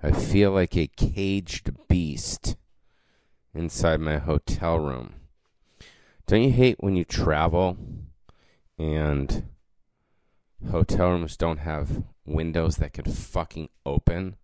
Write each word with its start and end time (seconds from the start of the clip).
I 0.00 0.12
feel 0.12 0.52
like 0.52 0.76
a 0.76 0.86
caged 0.86 1.72
beast 1.88 2.56
inside 3.52 4.00
my 4.00 4.18
hotel 4.18 4.78
room. 4.78 5.14
Don't 6.28 6.42
you 6.42 6.52
hate 6.52 6.76
when 6.78 6.94
you 6.94 7.04
travel 7.04 7.76
and 8.78 9.48
hotel 10.70 11.10
rooms 11.10 11.36
don't 11.36 11.58
have 11.58 12.04
windows 12.24 12.76
that 12.76 12.92
can 12.92 13.06
fucking 13.06 13.70
open? 13.84 14.36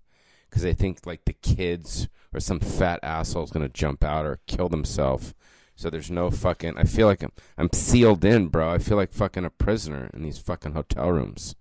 Because 0.51 0.63
they 0.63 0.73
think 0.73 1.07
like 1.07 1.25
the 1.25 1.35
kids 1.35 2.09
or 2.33 2.41
some 2.41 2.59
fat 2.59 2.99
asshole 3.05 3.45
is 3.45 3.51
going 3.51 3.67
to 3.67 3.73
jump 3.73 4.03
out 4.03 4.27
or 4.27 4.41
kill 4.49 4.69
themselves. 4.69 5.35
So 5.77 5.89
there's 5.89 6.11
no 6.11 6.33
fucking. 6.33 6.77
I 6.77 6.83
feel 6.83 7.07
like 7.07 7.23
I'm, 7.23 7.33
I'm 7.57 7.73
sealed 7.73 8.25
in, 8.25 8.49
bro. 8.49 8.73
I 8.73 8.79
feel 8.79 8.97
like 8.97 9.13
fucking 9.13 9.45
a 9.45 9.51
prisoner 9.51 10.11
in 10.13 10.23
these 10.23 10.39
fucking 10.39 10.73
hotel 10.73 11.13
rooms. 11.13 11.55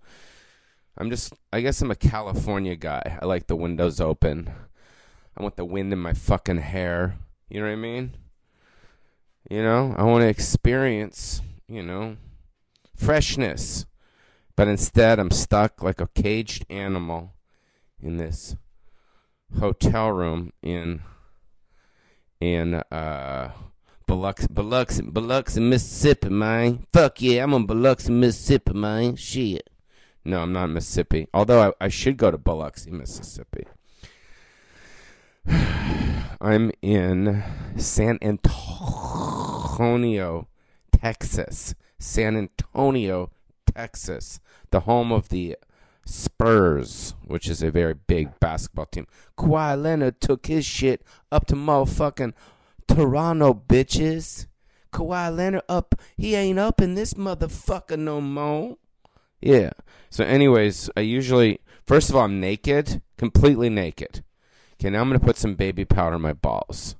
I'm 0.96 1.10
just. 1.10 1.32
I 1.52 1.60
guess 1.60 1.80
I'm 1.82 1.90
a 1.90 1.96
California 1.96 2.76
guy. 2.76 3.18
I 3.20 3.26
like 3.26 3.46
the 3.46 3.56
windows 3.56 4.00
open. 4.00 4.50
I 5.36 5.42
want 5.42 5.56
the 5.56 5.64
wind 5.64 5.92
in 5.92 5.98
my 5.98 6.12
fucking 6.12 6.58
hair. 6.58 7.16
You 7.48 7.60
know 7.60 7.66
what 7.66 7.72
I 7.72 7.76
mean? 7.76 8.16
You 9.50 9.62
know, 9.62 9.94
I 9.96 10.04
want 10.04 10.22
to 10.22 10.28
experience, 10.28 11.42
you 11.68 11.82
know, 11.82 12.16
freshness. 12.94 13.86
But 14.56 14.68
instead, 14.68 15.18
I'm 15.18 15.32
stuck 15.32 15.82
like 15.82 16.00
a 16.00 16.08
caged 16.14 16.64
animal 16.70 17.32
in 18.00 18.16
this 18.16 18.56
hotel 19.58 20.10
room 20.10 20.52
in 20.62 21.02
in 22.40 22.74
uh 22.74 23.50
Biloxi, 24.06 24.46
Biloxi, 24.50 25.02
Biloxi, 25.02 25.60
Mississippi, 25.60 26.28
man. 26.28 26.86
Fuck 26.92 27.22
yeah, 27.22 27.42
I'm 27.42 27.54
in 27.54 27.66
Biloxi, 27.66 28.12
Mississippi, 28.12 28.74
man. 28.74 29.16
Shit. 29.16 29.68
No, 30.24 30.42
I'm 30.42 30.52
not 30.52 30.64
in 30.64 30.74
Mississippi. 30.74 31.28
Although 31.34 31.74
I, 31.80 31.84
I 31.84 31.88
should 31.88 32.16
go 32.16 32.30
to 32.30 32.38
Biloxi, 32.38 32.90
Mississippi. 32.90 33.66
I'm 36.40 36.72
in 36.80 37.44
San 37.76 38.18
Antonio, 38.22 38.48
Texas. 40.92 41.74
San 41.98 42.36
Antonio, 42.36 43.30
Texas. 43.66 44.40
The 44.70 44.80
home 44.80 45.12
of 45.12 45.28
the 45.28 45.56
Spurs, 46.06 47.14
which 47.26 47.48
is 47.48 47.62
a 47.62 47.70
very 47.70 47.94
big 47.94 48.38
basketball 48.40 48.86
team. 48.86 49.06
Kawhi 49.38 49.80
Leonard 49.80 50.20
took 50.20 50.46
his 50.46 50.64
shit 50.64 51.02
up 51.30 51.46
to 51.46 51.54
motherfucking 51.54 52.32
Toronto, 52.88 53.54
bitches. 53.54 54.46
Kawhi 54.92 55.34
Leonard 55.34 55.62
up. 55.68 55.94
He 56.16 56.34
ain't 56.34 56.58
up 56.58 56.80
in 56.80 56.94
this 56.94 57.14
motherfucker 57.14 57.98
no 57.98 58.20
more. 58.20 58.76
Yeah. 59.44 59.72
So, 60.08 60.24
anyways, 60.24 60.88
I 60.96 61.00
usually, 61.00 61.60
first 61.86 62.08
of 62.08 62.16
all, 62.16 62.24
I'm 62.24 62.40
naked, 62.40 63.02
completely 63.18 63.68
naked. 63.68 64.24
Okay, 64.80 64.88
now 64.88 65.02
I'm 65.02 65.10
to 65.10 65.18
put 65.20 65.36
some 65.36 65.54
baby 65.54 65.84
powder 65.84 66.16
in 66.16 66.22
my 66.22 66.32
balls 66.32 66.96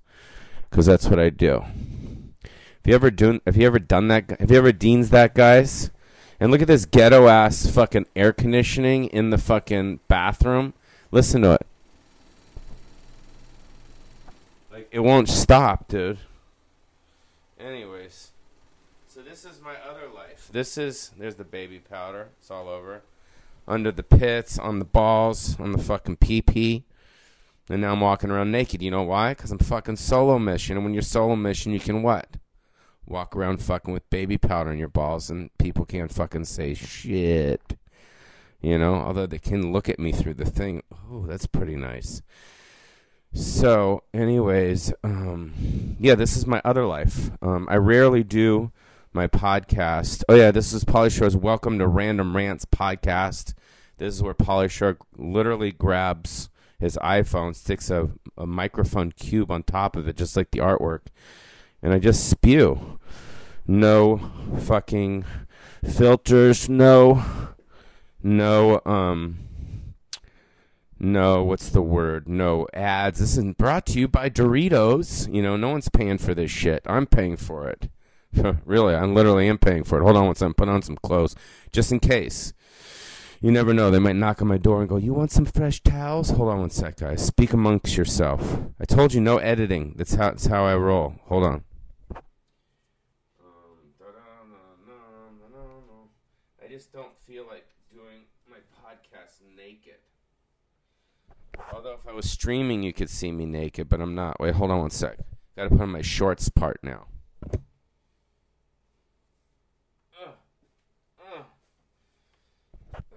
because 0.69 0.84
that's 0.84 1.06
what 1.06 1.19
I 1.19 1.31
do. 1.31 1.61
Have 1.62 2.84
you 2.84 2.95
ever 2.95 3.11
done? 3.11 3.41
Have 3.47 3.56
you 3.56 3.67
ever 3.67 3.78
done 3.78 4.09
that? 4.09 4.39
Have 4.39 4.51
you 4.51 4.59
ever 4.59 4.73
deans 4.73 5.09
that, 5.09 5.34
guys? 5.34 5.91
And 6.39 6.51
look 6.51 6.61
at 6.61 6.69
this 6.69 6.84
ghetto 6.84 7.28
ass 7.28 7.67
fucking 7.70 8.06
air 8.14 8.33
conditioning 8.33 9.06
in 9.06 9.31
the 9.31 9.39
fucking 9.39 10.01
bathroom. 10.06 10.75
Listen 11.11 11.41
to 11.42 11.53
it. 11.53 11.67
Like 14.70 14.89
it 14.91 15.01
won't 15.01 15.31
stop, 15.31 15.89
dude. 15.89 16.19
Anyways, 17.58 18.23
this 19.25 19.44
is 19.44 19.61
my 19.61 19.75
other 19.89 20.08
life. 20.14 20.48
This 20.53 20.78
is 20.78 21.12
there's 21.19 21.36
the 21.36 21.44
baby 21.44 21.78
powder. 21.78 22.28
It's 22.39 22.50
all 22.50 22.69
over. 22.69 23.03
Under 23.67 23.91
the 23.91 24.03
pits, 24.03 24.58
on 24.58 24.78
the 24.78 24.84
balls, 24.84 25.58
on 25.58 25.72
the 25.72 25.78
fucking 25.78 26.17
pee 26.17 26.42
pee. 26.42 26.84
And 27.70 27.80
now 27.80 27.92
I'm 27.92 28.00
walking 28.00 28.30
around 28.30 28.52
naked. 28.52 28.83
You 28.83 28.90
know 28.90 29.02
why? 29.02 29.33
Because 29.33 29.51
I'm 29.51 29.58
fucking 29.58 29.96
solo 29.96 30.39
mission. 30.39 30.77
And 30.77 30.85
when 30.85 30.92
you're 30.92 31.02
solo 31.02 31.35
mission, 31.35 31.73
you 31.73 31.80
can 31.80 32.02
what? 32.02 32.36
Walk 33.07 33.35
around 33.35 33.62
fucking 33.62 33.92
with 33.92 34.08
baby 34.11 34.36
powder 34.36 34.70
in 34.70 34.79
your 34.79 34.89
balls 34.89 35.30
and 35.30 35.56
people 35.58 35.85
can't 35.85 36.12
fucking 36.12 36.45
say 36.45 36.74
shit. 36.74 37.79
You 38.61 38.79
know, 38.79 38.95
although 38.95 39.27
they 39.27 39.39
can 39.39 39.73
look 39.73 39.89
at 39.89 39.98
me 39.98 40.12
through 40.12 40.35
the 40.35 40.45
thing. 40.45 40.83
Oh, 41.11 41.24
that's 41.27 41.46
pretty 41.46 41.77
nice. 41.77 42.23
So, 43.33 44.05
anyways, 44.14 44.92
um, 45.02 45.96
yeah, 45.98 46.14
this 46.14 46.36
is 46.36 46.46
my 46.46 46.62
other 46.64 46.86
life. 46.86 47.30
Um, 47.42 47.67
I 47.70 47.77
rarely 47.77 48.23
do 48.23 48.70
my 49.14 49.29
podcast. 49.29 50.25
Oh 50.29 50.35
yeah, 50.35 50.51
this 50.51 50.73
is 50.73 50.85
Pauly 50.85 51.08
Shore's 51.08 51.36
Welcome 51.36 51.79
to 51.79 51.86
Random 51.86 52.35
Rants 52.35 52.64
podcast. 52.64 53.55
This 53.98 54.13
is 54.13 54.25
where 54.25 54.35
Pauly 54.35 54.69
Shore 54.69 54.98
literally 55.17 55.70
grabs 55.70 56.51
his 56.80 56.97
iPhone, 56.97 57.55
sticks 57.55 57.91
a, 57.91 58.11
a 58.36 58.45
microphone 58.45 59.13
cube 59.13 59.53
on 59.53 59.63
top 59.63 59.95
of 59.95 60.08
it, 60.08 60.17
just 60.17 60.36
like 60.36 60.51
the 60.51 60.58
artwork, 60.58 61.03
and 61.80 61.92
I 61.92 62.01
just 62.01 62.29
spew. 62.29 62.98
No 63.69 64.33
fucking 64.58 65.24
filters, 65.89 66.69
no, 66.69 67.24
no, 68.20 68.80
um, 68.85 69.39
no, 70.98 71.45
what's 71.45 71.69
the 71.69 71.83
word? 71.83 72.29
No 72.29 72.67
ads. 72.74 73.20
This 73.20 73.36
is 73.36 73.45
brought 73.55 73.86
to 73.86 74.01
you 74.01 74.08
by 74.08 74.29
Doritos. 74.29 75.33
You 75.33 75.41
know, 75.41 75.57
no 75.57 75.70
one's 75.70 75.89
paying 75.89 76.19
for 76.19 76.35
this 76.35 76.51
shit. 76.51 76.83
I'm 76.86 77.07
paying 77.07 77.36
for 77.36 77.69
it. 77.70 77.89
really, 78.64 78.95
I 78.95 79.05
literally 79.05 79.48
am 79.48 79.58
paying 79.58 79.84
for 79.84 79.98
it. 79.98 80.02
Hold 80.02 80.17
on 80.17 80.27
one 80.27 80.34
second. 80.34 80.56
Put 80.56 80.68
on 80.68 80.83
some 80.83 80.96
clothes. 80.96 81.34
Just 81.72 81.92
in 81.92 82.00
case. 82.00 82.52
You 83.40 83.50
never 83.50 83.74
know. 83.74 83.90
They 83.90 83.98
might 83.98 84.17
knock 84.17 84.40
on 84.40 84.48
my 84.48 84.56
door 84.56 84.80
and 84.80 84.89
go, 84.89 84.96
You 84.96 85.12
want 85.12 85.30
some 85.30 85.45
fresh 85.45 85.83
towels? 85.83 86.30
Hold 86.30 86.48
on 86.48 86.61
one 86.61 86.70
sec, 86.70 86.96
guys. 86.96 87.24
Speak 87.24 87.52
amongst 87.52 87.96
yourself. 87.96 88.61
I 88.80 88.84
told 88.84 89.12
you 89.12 89.20
no 89.20 89.39
editing. 89.39 89.94
That's 89.96 90.14
how, 90.14 90.30
that's 90.30 90.46
how 90.46 90.64
I 90.64 90.77
roll. 90.77 91.17
Hold 91.27 91.44
on. 91.44 91.64
Um, 92.14 92.23
I 96.62 96.68
just 96.68 96.92
don't 96.92 97.17
feel 97.27 97.46
like 97.46 97.67
doing 97.92 98.23
my 98.50 98.58
podcast 98.83 99.40
naked. 99.56 99.96
Although 101.73 101.92
if 101.94 102.06
I 102.08 102.12
was 102.12 102.28
streaming, 102.30 102.83
you 102.83 102.92
could 102.92 103.11
see 103.11 103.30
me 103.30 103.46
naked, 103.46 103.89
but 103.89 104.00
I'm 104.00 104.14
not. 104.14 104.40
Wait, 104.40 104.55
hold 104.55 104.70
on 104.70 104.80
one 104.80 104.90
sec. 104.90 105.18
Got 105.56 105.64
to 105.64 105.70
put 105.70 105.80
on 105.83 105.90
my 105.90 106.02
shorts 106.02 106.48
part 106.48 106.80
now. 106.83 107.06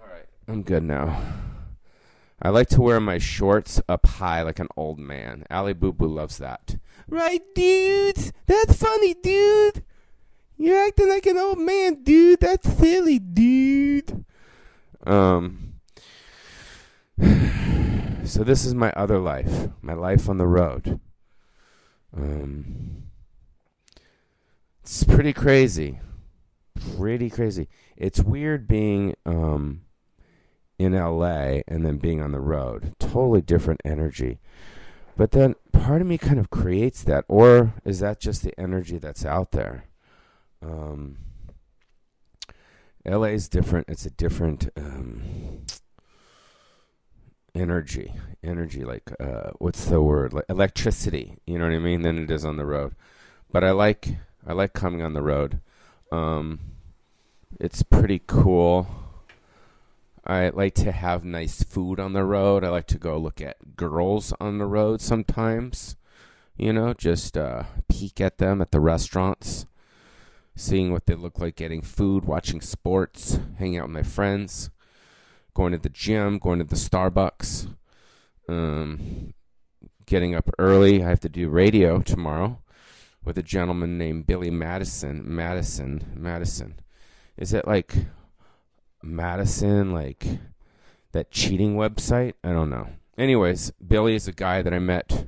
All 0.00 0.06
right, 0.06 0.26
I'm 0.48 0.62
good 0.62 0.82
now. 0.82 1.22
I 2.40 2.48
like 2.48 2.68
to 2.70 2.80
wear 2.80 3.00
my 3.00 3.18
shorts 3.18 3.82
up 3.86 4.06
high 4.06 4.40
like 4.40 4.58
an 4.58 4.68
old 4.78 4.98
man. 4.98 5.44
Ali 5.50 5.74
Boo 5.74 5.92
Boo 5.92 6.08
loves 6.08 6.38
that. 6.38 6.76
Right, 7.06 7.42
dudes? 7.54 8.32
That's 8.46 8.74
funny, 8.74 9.12
dude. 9.12 9.84
You're 10.56 10.86
acting 10.86 11.10
like 11.10 11.26
an 11.26 11.36
old 11.36 11.58
man, 11.58 12.02
dude. 12.02 12.40
That's 12.40 12.72
silly, 12.72 13.18
dude. 13.18 14.24
Um. 15.06 15.74
So 18.24 18.44
this 18.44 18.66
is 18.66 18.74
my 18.74 18.92
other 18.92 19.18
life, 19.18 19.70
my 19.80 19.94
life 19.94 20.28
on 20.28 20.36
the 20.36 20.46
road. 20.46 21.00
Um, 22.14 23.04
it's 24.82 25.02
pretty 25.02 25.32
crazy, 25.32 26.00
pretty 26.94 27.30
crazy. 27.30 27.68
It's 27.96 28.20
weird 28.20 28.68
being 28.68 29.14
um, 29.24 29.80
in 30.78 30.92
LA 30.92 31.60
and 31.66 31.84
then 31.84 31.98
being 31.98 32.22
on 32.22 32.32
the 32.32 32.40
road. 32.40 32.94
Totally 32.98 33.42
different 33.42 33.80
energy. 33.84 34.38
But 35.16 35.32
then 35.32 35.56
part 35.72 36.00
of 36.00 36.06
me 36.06 36.16
kind 36.16 36.38
of 36.38 36.50
creates 36.50 37.02
that, 37.04 37.24
or 37.28 37.74
is 37.84 38.00
that 38.00 38.20
just 38.20 38.42
the 38.42 38.58
energy 38.58 38.98
that's 38.98 39.24
out 39.24 39.50
there? 39.50 39.84
Um, 40.62 41.18
LA 43.04 43.28
is 43.28 43.48
different. 43.48 43.88
It's 43.88 44.06
a 44.06 44.10
different. 44.10 44.68
Um, 44.76 45.64
energy 47.54 48.12
energy 48.44 48.84
like 48.84 49.10
uh 49.18 49.50
what's 49.58 49.86
the 49.86 50.00
word 50.00 50.32
like 50.32 50.44
electricity 50.48 51.38
you 51.44 51.58
know 51.58 51.64
what 51.64 51.74
i 51.74 51.78
mean 51.78 52.02
than 52.02 52.22
it 52.22 52.30
is 52.30 52.44
on 52.44 52.56
the 52.56 52.64
road 52.64 52.94
but 53.50 53.64
i 53.64 53.70
like 53.70 54.16
i 54.46 54.52
like 54.52 54.72
coming 54.74 55.02
on 55.02 55.12
the 55.12 55.22
road 55.22 55.58
um 56.12 56.60
it's 57.58 57.82
pretty 57.82 58.20
cool 58.26 58.86
i 60.28 60.48
like 60.50 60.74
to 60.74 60.92
have 60.92 61.24
nice 61.24 61.62
food 61.62 61.98
on 61.98 62.12
the 62.12 62.24
road 62.24 62.64
i 62.64 62.68
like 62.68 62.86
to 62.86 62.98
go 62.98 63.16
look 63.16 63.40
at 63.40 63.76
girls 63.76 64.32
on 64.40 64.58
the 64.58 64.66
road 64.66 65.00
sometimes 65.00 65.96
you 66.56 66.72
know 66.72 66.92
just 66.94 67.36
uh 67.36 67.62
peek 67.88 68.20
at 68.20 68.38
them 68.38 68.60
at 68.60 68.70
the 68.70 68.80
restaurants 68.80 69.66
seeing 70.54 70.92
what 70.92 71.06
they 71.06 71.14
look 71.14 71.38
like 71.38 71.56
getting 71.56 71.82
food 71.82 72.24
watching 72.24 72.60
sports 72.60 73.38
hanging 73.58 73.78
out 73.78 73.84
with 73.84 73.92
my 73.94 74.02
friends 74.02 74.70
going 75.58 75.72
to 75.72 75.78
the 75.78 75.88
gym, 75.88 76.38
going 76.38 76.60
to 76.60 76.64
the 76.64 76.76
Starbucks, 76.76 77.74
um, 78.48 79.34
getting 80.06 80.32
up 80.32 80.48
early. 80.56 81.02
I 81.02 81.08
have 81.08 81.18
to 81.20 81.28
do 81.28 81.48
radio 81.48 81.98
tomorrow 81.98 82.62
with 83.24 83.36
a 83.38 83.42
gentleman 83.42 83.98
named 83.98 84.28
Billy 84.28 84.52
Madison. 84.52 85.20
Madison, 85.26 86.12
Madison. 86.14 86.78
Is 87.36 87.52
it 87.52 87.66
like 87.66 87.92
Madison, 89.02 89.92
like 89.92 90.26
that 91.12 91.30
cheating 91.30 91.76
website? 91.76 92.34
I 92.42 92.52
don't 92.52 92.70
know. 92.70 92.88
anyways, 93.16 93.72
Billy 93.72 94.14
is 94.14 94.28
a 94.28 94.32
guy 94.32 94.62
that 94.62 94.74
I 94.74 94.78
met. 94.78 95.26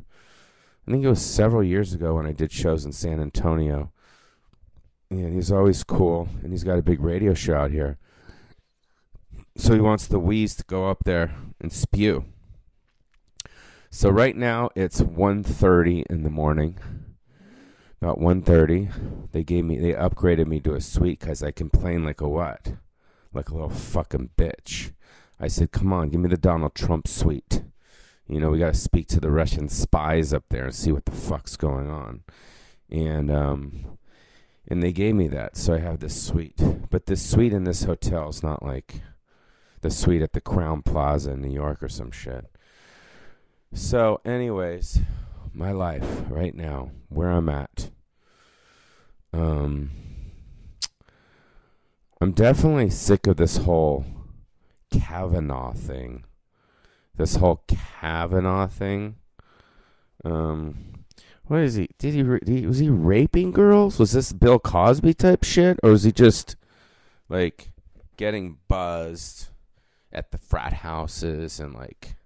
I 0.86 0.90
think 0.90 1.04
it 1.04 1.08
was 1.08 1.22
several 1.22 1.62
years 1.62 1.92
ago 1.92 2.14
when 2.14 2.26
I 2.26 2.32
did 2.32 2.52
shows 2.52 2.84
in 2.84 2.92
San 2.92 3.20
Antonio. 3.20 3.92
And 5.10 5.34
he's 5.34 5.50
always 5.50 5.82
cool, 5.82 6.28
and 6.42 6.52
he's 6.52 6.64
got 6.64 6.78
a 6.78 6.82
big 6.82 7.00
radio 7.00 7.34
show 7.34 7.54
out 7.54 7.70
here. 7.70 7.98
So 9.56 9.74
he 9.74 9.80
wants 9.80 10.06
the 10.06 10.20
Wheeze 10.20 10.54
to 10.56 10.64
go 10.64 10.88
up 10.88 11.04
there 11.04 11.34
and 11.60 11.72
spew. 11.72 12.24
So 13.90 14.08
right 14.08 14.36
now 14.36 14.70
it's 14.76 15.00
1.30 15.00 16.04
in 16.08 16.22
the 16.22 16.30
morning. 16.30 16.78
About 18.00 18.18
1.30, 18.18 19.30
they 19.32 19.42
gave 19.42 19.64
me, 19.64 19.78
they 19.78 19.92
upgraded 19.92 20.46
me 20.46 20.60
to 20.60 20.74
a 20.74 20.80
suite 20.80 21.20
because 21.20 21.42
I 21.42 21.50
complained 21.50 22.06
like 22.06 22.20
a 22.20 22.28
what? 22.28 22.74
Like 23.32 23.50
a 23.50 23.54
little 23.54 23.70
fucking 23.70 24.30
bitch. 24.36 24.92
I 25.38 25.48
said, 25.48 25.72
come 25.72 25.92
on, 25.92 26.10
give 26.10 26.20
me 26.20 26.28
the 26.28 26.36
Donald 26.36 26.74
Trump 26.74 27.08
suite. 27.08 27.62
You 28.28 28.40
know, 28.40 28.50
we 28.50 28.58
got 28.58 28.74
to 28.74 28.78
speak 28.78 29.08
to 29.08 29.20
the 29.20 29.30
Russian 29.30 29.68
spies 29.68 30.32
up 30.32 30.44
there 30.50 30.64
and 30.64 30.74
see 30.74 30.92
what 30.92 31.04
the 31.04 31.12
fuck's 31.12 31.56
going 31.56 31.90
on. 31.90 32.22
And, 32.90 33.30
um, 33.30 33.98
and 34.68 34.82
they 34.82 34.92
gave 34.92 35.14
me 35.14 35.28
that, 35.28 35.56
so 35.56 35.74
I 35.74 35.78
have 35.78 36.00
this 36.00 36.20
suite. 36.20 36.60
But 36.90 37.06
this 37.06 37.28
suite 37.28 37.52
in 37.52 37.64
this 37.64 37.84
hotel 37.84 38.28
is 38.28 38.42
not 38.42 38.62
like 38.62 39.00
the 39.80 39.90
suite 39.90 40.22
at 40.22 40.32
the 40.32 40.40
Crowne 40.40 40.84
Plaza 40.84 41.32
in 41.32 41.40
New 41.40 41.52
York 41.52 41.82
or 41.82 41.88
some 41.88 42.10
shit. 42.10 42.46
So, 43.72 44.20
anyways, 44.24 45.00
my 45.52 45.72
life 45.72 46.24
right 46.28 46.54
now, 46.54 46.90
where 47.08 47.30
I'm 47.30 47.48
at. 47.48 47.90
Um, 49.32 49.90
I'm 52.20 52.32
definitely 52.32 52.90
sick 52.90 53.26
of 53.26 53.36
this 53.36 53.58
whole 53.58 54.04
Kavanaugh 54.90 55.72
thing. 55.72 56.24
This 57.16 57.36
whole 57.36 57.64
Kavanaugh 57.66 58.66
thing. 58.66 59.16
Um, 60.24 61.04
what 61.46 61.60
is 61.60 61.76
he? 61.76 61.88
Did 61.98 62.14
he, 62.14 62.22
did 62.22 62.48
he? 62.48 62.66
Was 62.66 62.78
he 62.78 62.90
raping 62.90 63.52
girls? 63.52 63.98
Was 63.98 64.12
this 64.12 64.32
Bill 64.32 64.58
Cosby 64.58 65.14
type 65.14 65.44
shit, 65.44 65.80
or 65.82 65.90
was 65.90 66.04
he 66.04 66.12
just 66.12 66.56
like 67.28 67.72
getting 68.16 68.58
buzzed 68.68 69.48
at 70.12 70.30
the 70.30 70.38
frat 70.38 70.74
houses 70.74 71.58
and 71.58 71.74
like 71.74 72.16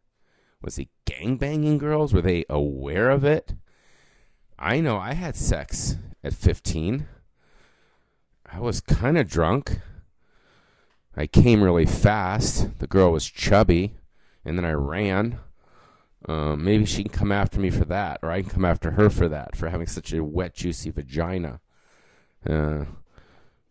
was 0.60 0.76
he 0.76 0.88
gang 1.04 1.36
banging 1.36 1.78
girls? 1.78 2.12
Were 2.12 2.22
they 2.22 2.44
aware 2.48 3.10
of 3.10 3.22
it? 3.22 3.54
I 4.58 4.80
know 4.80 4.96
I 4.96 5.12
had 5.12 5.36
sex 5.36 5.96
at 6.22 6.32
15. 6.32 7.06
I 8.54 8.60
was 8.60 8.80
kind 8.80 9.18
of 9.18 9.28
drunk. 9.28 9.80
I 11.16 11.26
came 11.26 11.62
really 11.62 11.86
fast. 11.86 12.78
The 12.78 12.86
girl 12.86 13.10
was 13.10 13.28
chubby, 13.28 13.94
and 14.44 14.56
then 14.56 14.64
I 14.64 14.72
ran. 14.72 15.40
Um, 16.28 16.64
maybe 16.64 16.86
she 16.86 17.02
can 17.02 17.12
come 17.12 17.32
after 17.32 17.58
me 17.58 17.70
for 17.70 17.84
that, 17.86 18.20
or 18.22 18.30
I 18.30 18.42
can 18.42 18.50
come 18.50 18.64
after 18.64 18.92
her 18.92 19.10
for 19.10 19.28
that, 19.28 19.56
for 19.56 19.68
having 19.68 19.88
such 19.88 20.12
a 20.12 20.22
wet, 20.22 20.54
juicy 20.54 20.90
vagina. 20.90 21.60
Uh, 22.48 22.84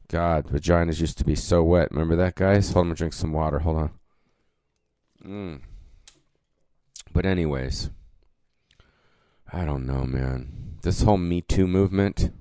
God, 0.10 0.48
vaginas 0.48 1.00
used 1.00 1.18
to 1.18 1.26
be 1.26 1.36
so 1.36 1.64
wet. 1.64 1.92
Remember 1.92 2.18
that, 2.18 2.36
guys? 2.36 2.68
Hold 2.74 2.78
on, 2.78 2.82
I'm 2.82 2.90
gonna 2.90 2.98
drink 2.98 3.14
some 3.14 3.32
water. 3.32 3.60
Hold 3.60 3.78
on. 3.78 3.92
Mm. 5.26 5.62
But 7.14 7.26
anyways, 7.26 7.90
I 9.52 9.64
don't 9.64 9.86
know, 9.86 10.04
man. 10.04 10.78
This 10.82 11.04
whole 11.04 11.18
Me 11.18 11.40
Too 11.40 11.68
movement, 11.68 12.34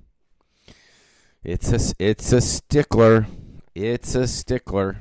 it's 1.45 1.73
a 1.73 1.95
it's 1.99 2.33
a 2.33 2.41
stickler. 2.41 3.27
It's 3.75 4.15
a 4.15 4.29
stickler. 4.29 4.99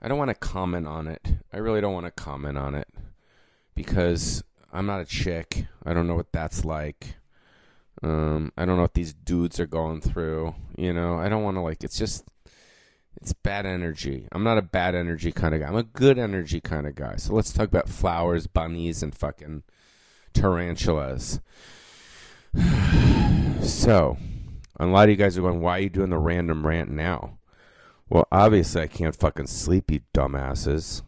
I 0.00 0.08
don't 0.08 0.18
want 0.18 0.30
to 0.30 0.34
comment 0.34 0.86
on 0.86 1.06
it. 1.06 1.20
I 1.52 1.58
really 1.58 1.80
don't 1.80 1.94
want 1.94 2.06
to 2.06 2.10
comment 2.12 2.58
on 2.58 2.74
it 2.74 2.88
because 3.74 4.42
I'm 4.72 4.86
not 4.86 5.00
a 5.00 5.04
chick. 5.04 5.66
I 5.84 5.94
don't 5.94 6.06
know 6.06 6.14
what 6.14 6.32
that's 6.32 6.64
like. 6.64 7.16
Um, 8.02 8.52
I 8.56 8.64
don't 8.64 8.76
know 8.76 8.82
what 8.82 8.94
these 8.94 9.14
dudes 9.14 9.58
are 9.58 9.66
going 9.66 10.00
through. 10.00 10.54
You 10.76 10.92
know, 10.92 11.18
I 11.18 11.28
don't 11.28 11.42
want 11.42 11.56
to 11.56 11.62
like. 11.62 11.82
It's 11.82 11.98
just 11.98 12.24
it's 13.20 13.32
bad 13.32 13.64
energy. 13.64 14.28
I'm 14.32 14.44
not 14.44 14.58
a 14.58 14.62
bad 14.62 14.94
energy 14.94 15.32
kind 15.32 15.54
of 15.54 15.60
guy. 15.60 15.68
I'm 15.68 15.76
a 15.76 15.82
good 15.82 16.18
energy 16.18 16.60
kind 16.60 16.86
of 16.86 16.94
guy. 16.94 17.16
So 17.16 17.32
let's 17.32 17.52
talk 17.52 17.68
about 17.68 17.88
flowers, 17.88 18.46
bunnies, 18.46 19.02
and 19.02 19.14
fucking 19.14 19.62
tarantulas. 20.34 21.40
so, 23.62 24.18
a 24.78 24.92
lot 24.92 25.04
of 25.04 25.10
you 25.10 25.16
guys 25.16 25.36
are 25.36 25.42
going, 25.42 25.60
why 25.60 25.78
are 25.78 25.82
you 25.82 25.88
doing 25.88 26.10
the 26.10 26.18
random 26.18 26.66
rant 26.66 26.90
now? 26.90 27.38
Well, 28.08 28.28
obviously, 28.30 28.82
I 28.82 28.86
can't 28.86 29.16
fucking 29.16 29.48
sleep, 29.48 29.90
you 29.90 30.00
dumbasses. 30.14 31.02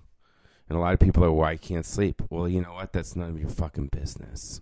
And 0.68 0.76
a 0.76 0.80
lot 0.80 0.94
of 0.94 1.00
people 1.00 1.24
are, 1.24 1.32
why 1.32 1.52
I 1.52 1.56
can't 1.56 1.86
sleep? 1.86 2.22
Well, 2.28 2.48
you 2.48 2.62
know 2.62 2.74
what? 2.74 2.92
That's 2.92 3.16
none 3.16 3.30
of 3.30 3.38
your 3.38 3.48
fucking 3.48 3.88
business. 3.88 4.60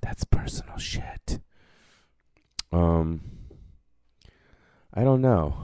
That's 0.00 0.24
personal 0.24 0.78
shit. 0.78 1.40
Um, 2.72 3.22
I 4.92 5.04
don't 5.04 5.20
know. 5.20 5.56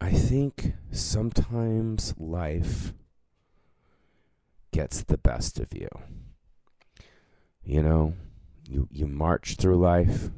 I 0.00 0.12
think 0.12 0.74
sometimes 0.90 2.14
life 2.18 2.92
gets 4.72 5.02
the 5.02 5.18
best 5.18 5.58
of 5.58 5.72
you. 5.72 5.88
You 7.64 7.82
know, 7.82 8.14
you 8.68 8.88
you 8.90 9.06
march 9.06 9.56
through 9.56 9.78
life. 9.78 10.30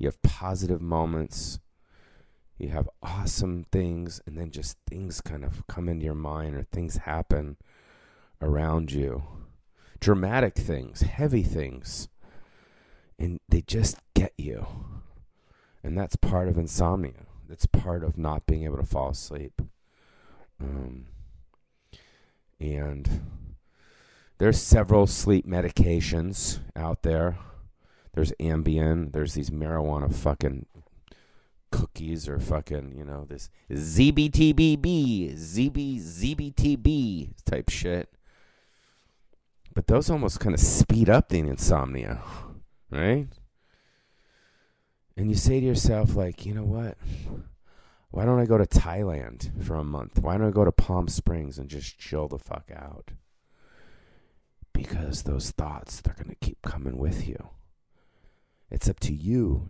You 0.00 0.08
have 0.08 0.20
positive 0.22 0.80
moments. 0.80 1.60
You 2.58 2.70
have 2.70 2.90
awesome 3.02 3.64
things 3.70 4.20
and 4.26 4.36
then 4.36 4.50
just 4.50 4.76
things 4.88 5.20
kind 5.20 5.44
of 5.44 5.64
come 5.68 5.88
into 5.88 6.04
your 6.04 6.14
mind 6.16 6.56
or 6.56 6.64
things 6.64 6.96
happen 6.96 7.56
around 8.42 8.90
you. 8.90 9.22
Dramatic 10.00 10.56
things, 10.56 11.02
heavy 11.02 11.44
things. 11.44 12.08
And 13.16 13.38
they 13.48 13.62
just 13.62 13.98
get 14.14 14.32
you. 14.36 14.66
And 15.84 15.96
that's 15.96 16.16
part 16.16 16.48
of 16.48 16.58
insomnia 16.58 17.26
it's 17.50 17.66
part 17.66 18.04
of 18.04 18.16
not 18.16 18.46
being 18.46 18.64
able 18.64 18.76
to 18.76 18.86
fall 18.86 19.10
asleep. 19.10 19.60
Um, 20.60 21.06
and 22.60 23.22
there's 24.38 24.60
several 24.60 25.06
sleep 25.06 25.46
medications 25.46 26.60
out 26.76 27.02
there. 27.02 27.38
There's 28.20 28.32
Ambien. 28.32 29.12
There's 29.12 29.32
these 29.32 29.48
marijuana 29.48 30.14
fucking 30.14 30.66
cookies 31.72 32.28
or 32.28 32.38
fucking, 32.38 32.94
you 32.94 33.02
know, 33.02 33.24
this 33.24 33.48
ZBTBB, 33.72 35.32
ZB, 35.38 35.98
ZBTB 35.98 37.30
type 37.46 37.70
shit. 37.70 38.10
But 39.74 39.86
those 39.86 40.10
almost 40.10 40.38
kind 40.38 40.54
of 40.54 40.60
speed 40.60 41.08
up 41.08 41.30
the 41.30 41.38
insomnia, 41.38 42.20
right? 42.90 43.28
and 45.16 45.28
you 45.28 45.34
say 45.34 45.58
to 45.60 45.66
yourself 45.66 46.14
like 46.14 46.46
you 46.46 46.54
know 46.54 46.64
what 46.64 46.96
why 48.10 48.24
don't 48.24 48.38
i 48.38 48.46
go 48.46 48.56
to 48.56 48.64
thailand 48.64 49.50
for 49.62 49.74
a 49.74 49.84
month 49.84 50.18
why 50.18 50.38
don't 50.38 50.46
i 50.46 50.50
go 50.50 50.64
to 50.64 50.72
palm 50.72 51.08
springs 51.08 51.58
and 51.58 51.68
just 51.68 51.98
chill 51.98 52.26
the 52.28 52.38
fuck 52.38 52.70
out 52.74 53.10
because 54.72 55.24
those 55.24 55.50
thoughts 55.50 56.00
they're 56.00 56.14
going 56.14 56.30
to 56.30 56.46
keep 56.46 56.62
coming 56.62 56.96
with 56.96 57.28
you 57.28 57.50
it's 58.70 58.88
up 58.88 59.00
to 59.00 59.12
you 59.12 59.68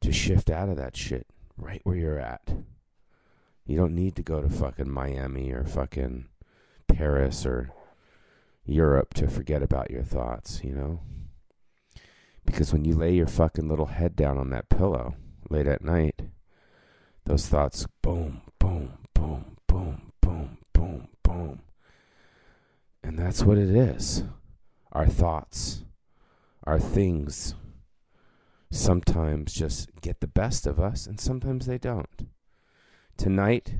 to 0.00 0.12
shift 0.12 0.50
out 0.50 0.68
of 0.68 0.76
that 0.76 0.96
shit 0.96 1.26
right 1.56 1.80
where 1.84 1.96
you're 1.96 2.18
at 2.18 2.48
you 3.66 3.76
don't 3.76 3.94
need 3.94 4.14
to 4.16 4.22
go 4.22 4.40
to 4.40 4.48
fucking 4.48 4.90
miami 4.90 5.52
or 5.52 5.64
fucking 5.64 6.26
paris 6.86 7.44
or 7.44 7.70
europe 8.64 9.14
to 9.14 9.28
forget 9.28 9.62
about 9.62 9.90
your 9.90 10.02
thoughts 10.02 10.60
you 10.62 10.74
know 10.74 11.00
because 12.48 12.72
when 12.72 12.84
you 12.86 12.94
lay 12.94 13.12
your 13.12 13.26
fucking 13.26 13.68
little 13.68 13.86
head 13.86 14.16
down 14.16 14.38
on 14.38 14.48
that 14.50 14.70
pillow 14.70 15.14
late 15.50 15.66
at 15.66 15.84
night, 15.84 16.22
those 17.26 17.46
thoughts 17.46 17.86
boom, 18.00 18.40
boom, 18.58 18.98
boom, 19.12 19.56
boom, 19.66 20.12
boom, 20.22 20.58
boom, 20.72 21.08
boom. 21.22 21.60
And 23.02 23.18
that's 23.18 23.42
what 23.42 23.58
it 23.58 23.68
is. 23.68 24.24
Our 24.92 25.06
thoughts, 25.06 25.84
our 26.68 26.78
things 26.78 27.54
sometimes 28.70 29.54
just 29.54 29.88
get 30.02 30.20
the 30.20 30.26
best 30.26 30.66
of 30.66 30.78
us 30.78 31.06
and 31.06 31.18
sometimes 31.18 31.64
they 31.64 31.78
don't. 31.78 32.28
Tonight, 33.16 33.76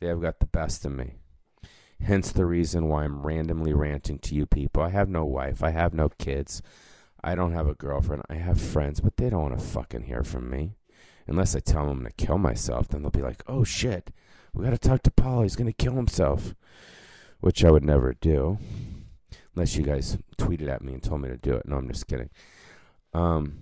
they 0.00 0.06
have 0.06 0.22
got 0.22 0.40
the 0.40 0.46
best 0.46 0.86
of 0.86 0.92
me. 0.92 1.16
Hence 2.00 2.32
the 2.32 2.46
reason 2.46 2.88
why 2.88 3.04
I'm 3.04 3.26
randomly 3.26 3.74
ranting 3.74 4.18
to 4.20 4.34
you 4.34 4.46
people. 4.46 4.82
I 4.82 4.88
have 4.88 5.10
no 5.10 5.26
wife, 5.26 5.62
I 5.62 5.72
have 5.72 5.92
no 5.92 6.08
kids. 6.08 6.62
I 7.22 7.34
don't 7.34 7.52
have 7.52 7.68
a 7.68 7.74
girlfriend. 7.74 8.22
I 8.30 8.36
have 8.36 8.58
friends, 8.58 9.00
but 9.00 9.18
they 9.18 9.28
don't 9.28 9.42
want 9.42 9.58
to 9.58 9.64
fucking 9.64 10.04
hear 10.04 10.22
from 10.22 10.48
me. 10.48 10.76
Unless 11.26 11.54
I 11.54 11.60
tell 11.60 11.86
them 11.86 12.02
to 12.04 12.12
kill 12.12 12.38
myself, 12.38 12.88
then 12.88 13.02
they'll 13.02 13.10
be 13.10 13.20
like, 13.20 13.42
oh 13.46 13.62
shit, 13.62 14.10
we 14.54 14.64
got 14.64 14.70
to 14.70 14.78
talk 14.78 15.02
to 15.02 15.10
Paul. 15.10 15.42
He's 15.42 15.56
to 15.56 15.72
kill 15.74 15.96
himself. 15.96 16.54
Which 17.40 17.62
I 17.62 17.70
would 17.70 17.84
never 17.84 18.14
do. 18.14 18.56
Unless 19.56 19.76
you 19.76 19.82
guys 19.84 20.18
tweeted 20.36 20.68
at 20.68 20.82
me 20.82 20.92
and 20.92 21.02
told 21.02 21.22
me 21.22 21.30
to 21.30 21.38
do 21.38 21.54
it. 21.54 21.66
No, 21.66 21.76
I'm 21.76 21.88
just 21.88 22.06
kidding. 22.06 22.28
Um, 23.14 23.60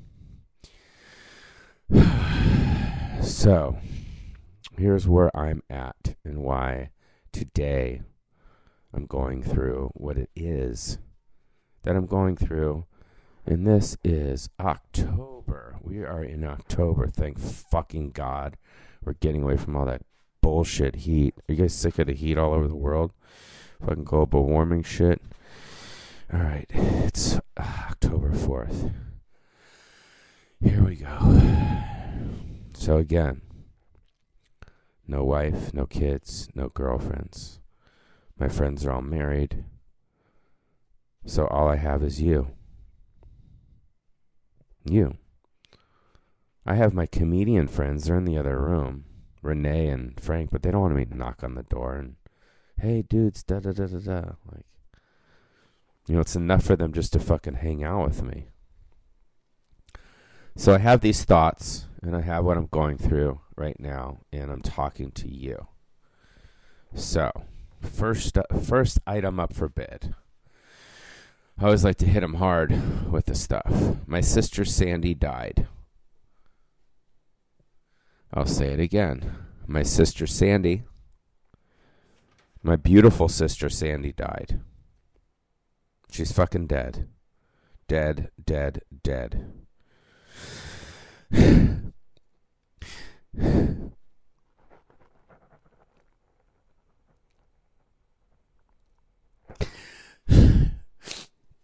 so, 3.23 3.79
here's 4.77 5.07
where 5.07 5.35
I'm 5.37 5.63
at 5.71 6.17
and 6.25 6.39
why 6.39 6.91
today 7.33 8.03
I'm 8.93 9.07
going 9.07 9.45
through, 9.45 9.93
what 9.95 10.19
it 10.19 10.31
is 10.35 10.99
that 11.85 11.95
I'm 11.95 12.07
going 12.07 12.37
through. 12.37 12.87
And 13.47 13.67
this 13.67 13.97
is 14.03 14.49
October. 14.59 15.77
We 15.81 16.03
are 16.03 16.25
in 16.25 16.45
October. 16.45 17.07
Thank 17.07 17.39
fucking 17.39 18.11
God. 18.11 18.57
We're 19.05 19.13
getting 19.15 19.43
away 19.43 19.59
from 19.59 19.77
all 19.77 19.85
that 19.85 20.03
bullshit 20.41 20.97
heat. 20.97 21.35
Are 21.49 21.53
you 21.53 21.63
guys 21.63 21.75
sick 21.75 21.99
of 22.01 22.09
the 22.09 22.15
heat 22.15 22.37
all 22.37 22.53
over 22.53 22.67
the 22.67 22.75
world? 22.75 23.13
Fucking 23.87 24.05
global 24.05 24.45
warming 24.47 24.83
shit. 24.83 25.21
All 26.35 26.41
right. 26.41 26.67
It's 26.71 27.37
uh, 27.37 27.41
October 27.91 28.33
4th. 28.33 28.93
Here 30.61 30.83
we 30.83 30.97
go. 30.97 31.43
So, 32.75 32.97
again, 32.97 33.43
no 35.07 35.23
wife, 35.23 35.73
no 35.73 35.87
kids, 35.87 36.49
no 36.53 36.71
girlfriends. 36.71 37.61
My 38.37 38.49
friends 38.49 38.85
are 38.85 38.91
all 38.91 39.01
married. 39.01 39.65
So 41.25 41.47
all 41.47 41.69
I 41.69 41.77
have 41.77 42.03
is 42.03 42.21
you. 42.21 42.49
You. 44.85 45.17
I 46.67 46.75
have 46.75 46.93
my 46.93 47.07
comedian 47.07 47.69
friends. 47.69 48.05
They're 48.07 48.17
in 48.17 48.25
the 48.25 48.39
other 48.39 48.59
room. 48.59 49.05
Renee 49.41 49.87
and 49.87 50.21
Frank, 50.21 50.51
but 50.51 50.63
they 50.63 50.73
don't 50.73 50.81
want 50.81 50.97
me 50.97 51.05
to 51.05 51.17
knock 51.17 51.45
on 51.45 51.55
the 51.55 51.63
door 51.63 51.95
and, 51.95 52.17
hey, 52.81 53.03
dudes, 53.03 53.45
da 53.45 53.61
da 53.61 53.71
da 53.71 53.87
da 53.87 53.99
da. 53.99 54.21
Like, 54.51 54.67
you 56.07 56.15
know, 56.15 56.21
it's 56.21 56.37
enough 56.37 56.65
for 56.65 56.77
them 56.77 56.93
just 56.93 57.13
to 57.15 57.19
fucking 57.19 57.55
hang 57.55 57.83
out 57.83 58.07
with 58.07 58.23
me. 58.23 58.49
So 60.57 60.75
I 60.75 60.79
have 60.79 61.01
these 61.01 61.25
thoughts, 61.25 61.87
and 62.03 62.15
I 62.15 62.21
have 62.21 62.45
what 62.45 62.57
I'm 62.57 62.67
going 62.67 62.99
through 62.99 63.41
right 63.57 63.79
now, 63.81 64.21
and 64.33 64.51
I'm 64.51 64.63
talking 64.63 65.11
to 65.13 65.29
you. 65.29 65.67
So, 66.95 67.33
first, 67.81 68.39
uh, 68.39 68.43
first 68.63 69.01
item 69.07 69.41
up 69.41 69.53
for 69.53 69.69
bid. 69.69 70.15
I 71.59 71.65
always 71.65 71.85
like 71.85 71.97
to 71.99 72.07
hit 72.07 72.21
them 72.21 72.35
hard 72.35 73.11
with 73.11 73.27
the 73.27 73.35
stuff. 73.35 73.97
My 74.07 74.21
sister 74.21 74.65
Sandy 74.65 75.15
died. 75.15 75.67
I'll 78.33 78.47
say 78.47 78.73
it 78.73 78.81
again. 78.81 79.37
My 79.67 79.83
sister 79.83 80.27
Sandy, 80.27 80.83
my 82.63 82.77
beautiful 82.77 83.29
sister 83.29 83.71
Sandy 83.71 84.13
died. 84.13 84.61
She's 86.15 86.31
fucking 86.31 86.69
dead. 86.69 87.09
Dead, 87.89 88.31
dead, 88.47 88.83
dead. 89.03 89.51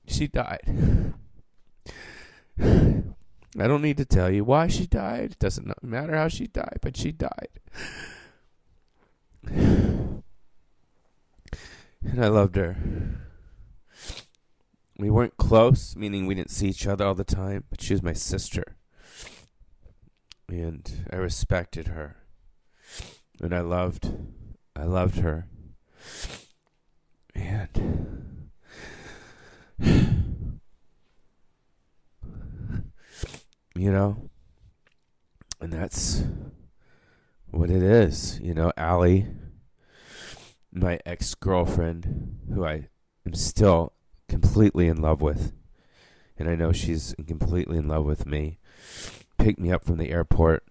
she 0.09 0.27
died. 0.27 0.59
I 2.59 3.05
don't 3.55 3.83
need 3.83 3.99
to 3.99 4.05
tell 4.05 4.33
you 4.33 4.43
why 4.43 4.67
she 4.67 4.89
died. 4.89 5.31
It 5.31 5.39
doesn't 5.39 5.81
matter 5.81 6.17
how 6.17 6.27
she 6.27 6.49
died, 6.49 6.81
but 6.83 6.97
she 6.97 7.13
died. 7.13 7.61
And 12.03 12.25
I 12.25 12.29
loved 12.29 12.57
her. 12.57 12.77
We 15.01 15.09
weren't 15.09 15.39
close, 15.39 15.97
meaning 15.97 16.27
we 16.27 16.35
didn't 16.35 16.51
see 16.51 16.69
each 16.69 16.87
other 16.87 17.07
all 17.07 17.15
the 17.15 17.25
time, 17.25 17.65
but 17.71 17.81
she 17.81 17.95
was 17.95 18.03
my 18.03 18.13
sister. 18.13 18.77
And 20.47 21.07
I 21.11 21.17
respected 21.17 21.89
her. 21.89 22.17
And 23.41 23.55
I 23.55 23.61
loved 23.61 24.13
I 24.77 24.85
loved 24.85 25.21
her. 25.21 25.47
And 27.35 28.51
you 33.75 33.91
know, 33.91 34.29
and 35.63 35.73
that's 35.73 36.25
what 37.51 37.71
it 37.71 37.83
is. 37.83 38.39
You 38.43 38.53
know, 38.53 38.71
Allie, 38.77 39.29
my 40.71 41.01
ex 41.07 41.35
girlfriend, 41.35 42.41
who 42.53 42.67
I 42.67 42.89
am 43.25 43.33
still 43.33 43.95
completely 44.31 44.87
in 44.87 45.03
love 45.03 45.21
with, 45.21 45.53
and 46.39 46.49
I 46.49 46.55
know 46.55 46.73
she's 46.73 47.15
completely 47.27 47.77
in 47.77 47.89
love 47.89 48.07
with 48.07 48.27
me, 48.27 48.59
picked 49.37 49.59
me 49.59 49.73
up 49.73 49.85
from 49.85 49.99
the 49.99 50.11
airport. 50.11 50.65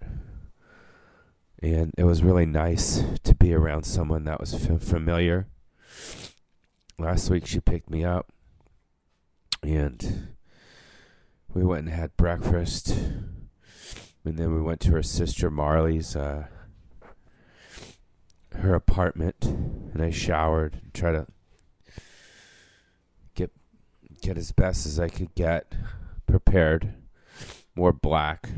And 1.62 1.94
it 1.98 2.06
was 2.06 2.24
really 2.24 2.46
nice 2.46 3.04
to 3.24 3.36
be 3.36 3.54
around 3.54 3.84
someone 3.84 4.24
that 4.24 4.39
was 4.39 4.54
f- 4.54 4.82
familiar. 4.82 5.48
Last 6.98 7.30
week 7.30 7.46
she 7.46 7.60
picked 7.60 7.89
me 7.89 8.06
up. 8.06 8.32
And 9.62 10.30
we 11.54 11.66
went 11.66 11.88
and 11.88 11.89
had 11.89 12.16
breakfast, 12.16 12.88
and 14.24 14.38
then 14.38 14.56
we 14.56 14.62
went 14.62 14.80
to 14.82 14.92
her 14.92 15.04
sister 15.04 15.51
Marley's, 15.51 16.16
uh, 16.16 16.48
her 18.54 18.74
apartment, 18.74 19.44
and 19.44 20.01
I 20.01 20.12
showered, 20.12 20.80
and 20.82 20.94
tried 20.94 21.12
to 21.12 21.28
get 24.22 24.38
as 24.38 24.52
best 24.52 24.86
as 24.86 25.00
I 25.00 25.10
could 25.10 25.34
get 25.36 25.74
prepared. 26.26 26.94
More 27.76 27.94
black 27.94 28.50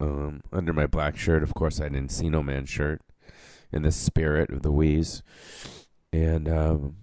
um, 0.00 0.42
under 0.52 0.72
my 0.72 0.86
black 0.86 1.16
shirt. 1.16 1.42
Of 1.42 1.54
course, 1.54 1.80
I 1.80 1.88
didn't 1.88 2.12
see 2.12 2.28
no 2.28 2.42
man 2.42 2.66
shirt. 2.66 3.02
In 3.72 3.82
the 3.82 3.90
spirit 3.90 4.50
of 4.50 4.62
the 4.62 4.70
wheeze, 4.70 5.24
and 6.12 6.48
um, 6.48 6.96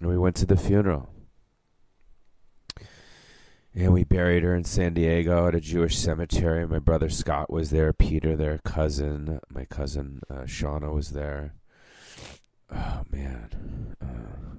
we 0.00 0.16
went 0.16 0.36
to 0.36 0.46
the 0.46 0.56
funeral 0.56 1.10
and 3.78 3.92
we 3.92 4.02
buried 4.02 4.42
her 4.42 4.56
in 4.56 4.64
San 4.64 4.94
Diego 4.94 5.46
at 5.46 5.54
a 5.54 5.60
Jewish 5.60 5.96
cemetery. 5.96 6.66
My 6.66 6.80
brother 6.80 7.08
Scott 7.08 7.48
was 7.48 7.70
there, 7.70 7.92
Peter, 7.92 8.36
their 8.36 8.58
cousin, 8.58 9.40
my 9.48 9.64
cousin 9.66 10.20
uh, 10.28 10.42
Shauna 10.42 10.92
was 10.92 11.10
there. 11.10 11.54
Oh 12.74 13.02
man, 13.10 13.94
uh, 14.02 14.56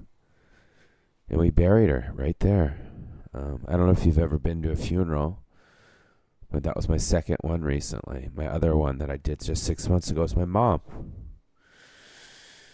and 1.30 1.38
we 1.38 1.50
buried 1.50 1.88
her 1.88 2.12
right 2.14 2.38
there. 2.40 2.78
Um, 3.32 3.64
I 3.68 3.72
don't 3.72 3.86
know 3.86 3.92
if 3.92 4.04
you've 4.04 4.18
ever 4.18 4.38
been 4.38 4.60
to 4.62 4.72
a 4.72 4.76
funeral, 4.76 5.42
but 6.50 6.64
that 6.64 6.76
was 6.76 6.88
my 6.88 6.96
second 6.96 7.38
one 7.42 7.62
recently. 7.62 8.28
My 8.34 8.48
other 8.48 8.76
one 8.76 8.98
that 8.98 9.10
I 9.10 9.16
did 9.16 9.40
just 9.40 9.64
six 9.64 9.88
months 9.88 10.10
ago 10.10 10.22
was 10.22 10.36
my 10.36 10.44
mom. 10.44 10.80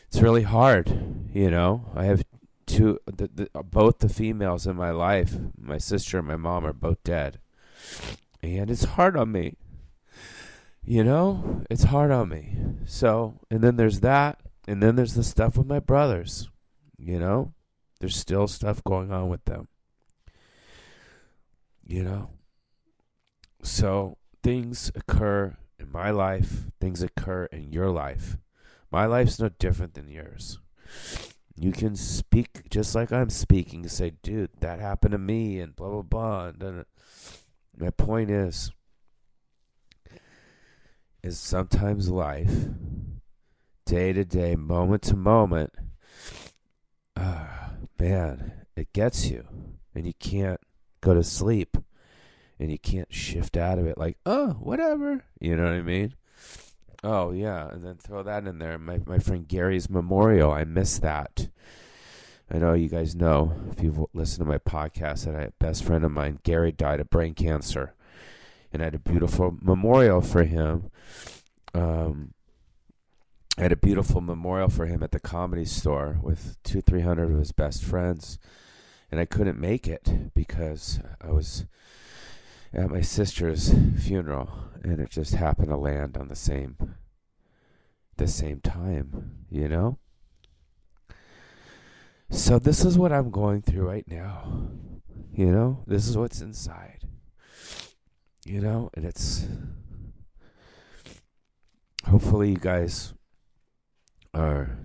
It's 0.08 0.22
really 0.22 0.42
hard, 0.42 1.28
you 1.34 1.50
know. 1.50 1.90
I 1.94 2.04
have 2.06 2.24
two 2.66 2.98
the, 3.06 3.30
the, 3.32 3.62
both 3.62 4.00
the 4.00 4.08
females 4.08 4.66
in 4.66 4.76
my 4.76 4.90
life 4.90 5.36
my 5.56 5.78
sister 5.78 6.18
and 6.18 6.26
my 6.26 6.36
mom 6.36 6.66
are 6.66 6.72
both 6.72 7.02
dead 7.04 7.38
and 8.42 8.70
it's 8.70 8.84
hard 8.84 9.16
on 9.16 9.30
me 9.30 9.54
you 10.84 11.02
know 11.02 11.62
it's 11.70 11.84
hard 11.84 12.10
on 12.10 12.28
me 12.28 12.56
so 12.84 13.38
and 13.50 13.62
then 13.62 13.76
there's 13.76 14.00
that 14.00 14.40
and 14.66 14.82
then 14.82 14.96
there's 14.96 15.14
the 15.14 15.22
stuff 15.22 15.56
with 15.56 15.66
my 15.66 15.78
brothers 15.78 16.50
you 16.98 17.18
know 17.18 17.52
there's 18.00 18.16
still 18.16 18.46
stuff 18.46 18.82
going 18.84 19.12
on 19.12 19.28
with 19.28 19.44
them 19.44 19.68
you 21.84 22.02
know 22.02 22.30
so 23.62 24.16
things 24.42 24.90
occur 24.94 25.56
in 25.78 25.90
my 25.90 26.10
life 26.10 26.64
things 26.80 27.02
occur 27.02 27.44
in 27.46 27.72
your 27.72 27.90
life 27.90 28.36
my 28.90 29.06
life's 29.06 29.38
no 29.38 29.48
different 29.48 29.94
than 29.94 30.08
yours 30.08 30.58
you 31.58 31.72
can 31.72 31.96
speak 31.96 32.68
just 32.68 32.94
like 32.94 33.10
I'm 33.10 33.30
speaking. 33.30 33.88
Say, 33.88 34.12
dude, 34.22 34.50
that 34.60 34.78
happened 34.78 35.12
to 35.12 35.18
me, 35.18 35.58
and 35.58 35.74
blah 35.74 35.88
blah 35.88 36.02
blah. 36.02 36.46
And 36.48 36.60
then 36.60 36.84
my 37.78 37.90
point 37.90 38.30
is, 38.30 38.70
is 41.22 41.38
sometimes 41.38 42.10
life, 42.10 42.68
day 43.86 44.12
to 44.12 44.24
day, 44.24 44.54
moment 44.54 45.02
to 45.04 45.16
moment, 45.16 45.72
uh, 45.78 45.85
man, 47.98 48.52
it 48.76 48.92
gets 48.92 49.26
you, 49.26 49.46
and 49.94 50.06
you 50.06 50.14
can't 50.18 50.60
go 51.00 51.14
to 51.14 51.22
sleep, 51.22 51.76
and 52.58 52.70
you 52.70 52.78
can't 52.78 53.12
shift 53.12 53.56
out 53.56 53.78
of 53.78 53.86
it. 53.86 53.98
Like, 53.98 54.18
oh, 54.26 54.52
whatever. 54.54 55.24
You 55.40 55.56
know 55.56 55.64
what 55.64 55.72
I 55.72 55.82
mean? 55.82 56.14
Oh 57.04 57.30
yeah, 57.30 57.68
and 57.68 57.84
then 57.84 57.96
throw 57.96 58.22
that 58.22 58.46
in 58.46 58.58
there. 58.58 58.78
My 58.78 59.00
my 59.06 59.18
friend 59.18 59.46
Gary's 59.46 59.88
memorial. 59.88 60.50
I 60.50 60.64
miss 60.64 60.98
that. 60.98 61.48
I 62.50 62.58
know 62.58 62.74
you 62.74 62.88
guys 62.88 63.14
know 63.14 63.52
if 63.70 63.82
you've 63.82 64.04
listened 64.12 64.46
to 64.46 64.50
my 64.50 64.58
podcast 64.58 65.24
that 65.24 65.34
a 65.34 65.52
best 65.58 65.84
friend 65.84 66.04
of 66.04 66.12
mine, 66.12 66.38
Gary, 66.44 66.72
died 66.72 67.00
of 67.00 67.10
brain 67.10 67.34
cancer, 67.34 67.94
and 68.72 68.82
I 68.82 68.86
had 68.86 68.94
a 68.94 69.00
beautiful 69.00 69.56
memorial 69.60 70.20
for 70.20 70.44
him. 70.44 70.90
Um, 71.74 72.34
I 73.58 73.62
had 73.62 73.72
a 73.72 73.76
beautiful 73.76 74.20
memorial 74.20 74.68
for 74.68 74.84
him 74.86 75.02
at 75.02 75.12
the 75.12 75.20
comedy 75.20 75.64
store 75.64 76.18
with 76.22 76.58
two, 76.62 76.82
three 76.82 77.00
hundred 77.00 77.30
of 77.30 77.38
his 77.38 77.52
best 77.52 77.82
friends, 77.82 78.38
and 79.10 79.18
I 79.18 79.24
couldn't 79.24 79.58
make 79.58 79.88
it 79.88 80.34
because 80.34 81.00
I 81.22 81.30
was 81.32 81.64
at 82.74 82.90
my 82.90 83.00
sister's 83.00 83.74
funeral, 83.98 84.50
and 84.82 85.00
it 85.00 85.08
just 85.08 85.34
happened 85.34 85.68
to 85.68 85.76
land 85.76 86.18
on 86.18 86.28
the 86.28 86.36
same 86.36 86.96
the 88.18 88.28
same 88.28 88.60
time, 88.60 89.46
you 89.50 89.68
know? 89.68 89.98
So 92.30 92.58
this 92.58 92.84
is 92.84 92.98
what 92.98 93.12
I'm 93.12 93.30
going 93.30 93.62
through 93.62 93.88
right 93.88 94.06
now. 94.08 94.68
You 95.32 95.52
know, 95.52 95.84
this 95.86 96.08
is 96.08 96.16
what's 96.16 96.40
inside. 96.40 97.06
You 98.44 98.60
know, 98.60 98.90
and 98.94 99.04
it's 99.04 99.46
hopefully 102.06 102.50
you 102.50 102.56
guys 102.56 103.12
are 104.36 104.78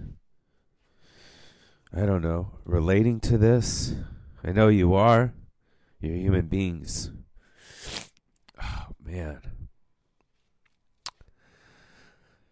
I 1.93 2.05
don't 2.05 2.21
know, 2.21 2.51
relating 2.63 3.19
to 3.21 3.37
this. 3.37 3.93
I 4.45 4.53
know 4.53 4.69
you 4.69 4.93
are. 4.93 5.33
You're 5.99 6.15
human 6.15 6.47
beings. 6.47 7.11
Oh 8.61 8.87
man. 9.03 9.41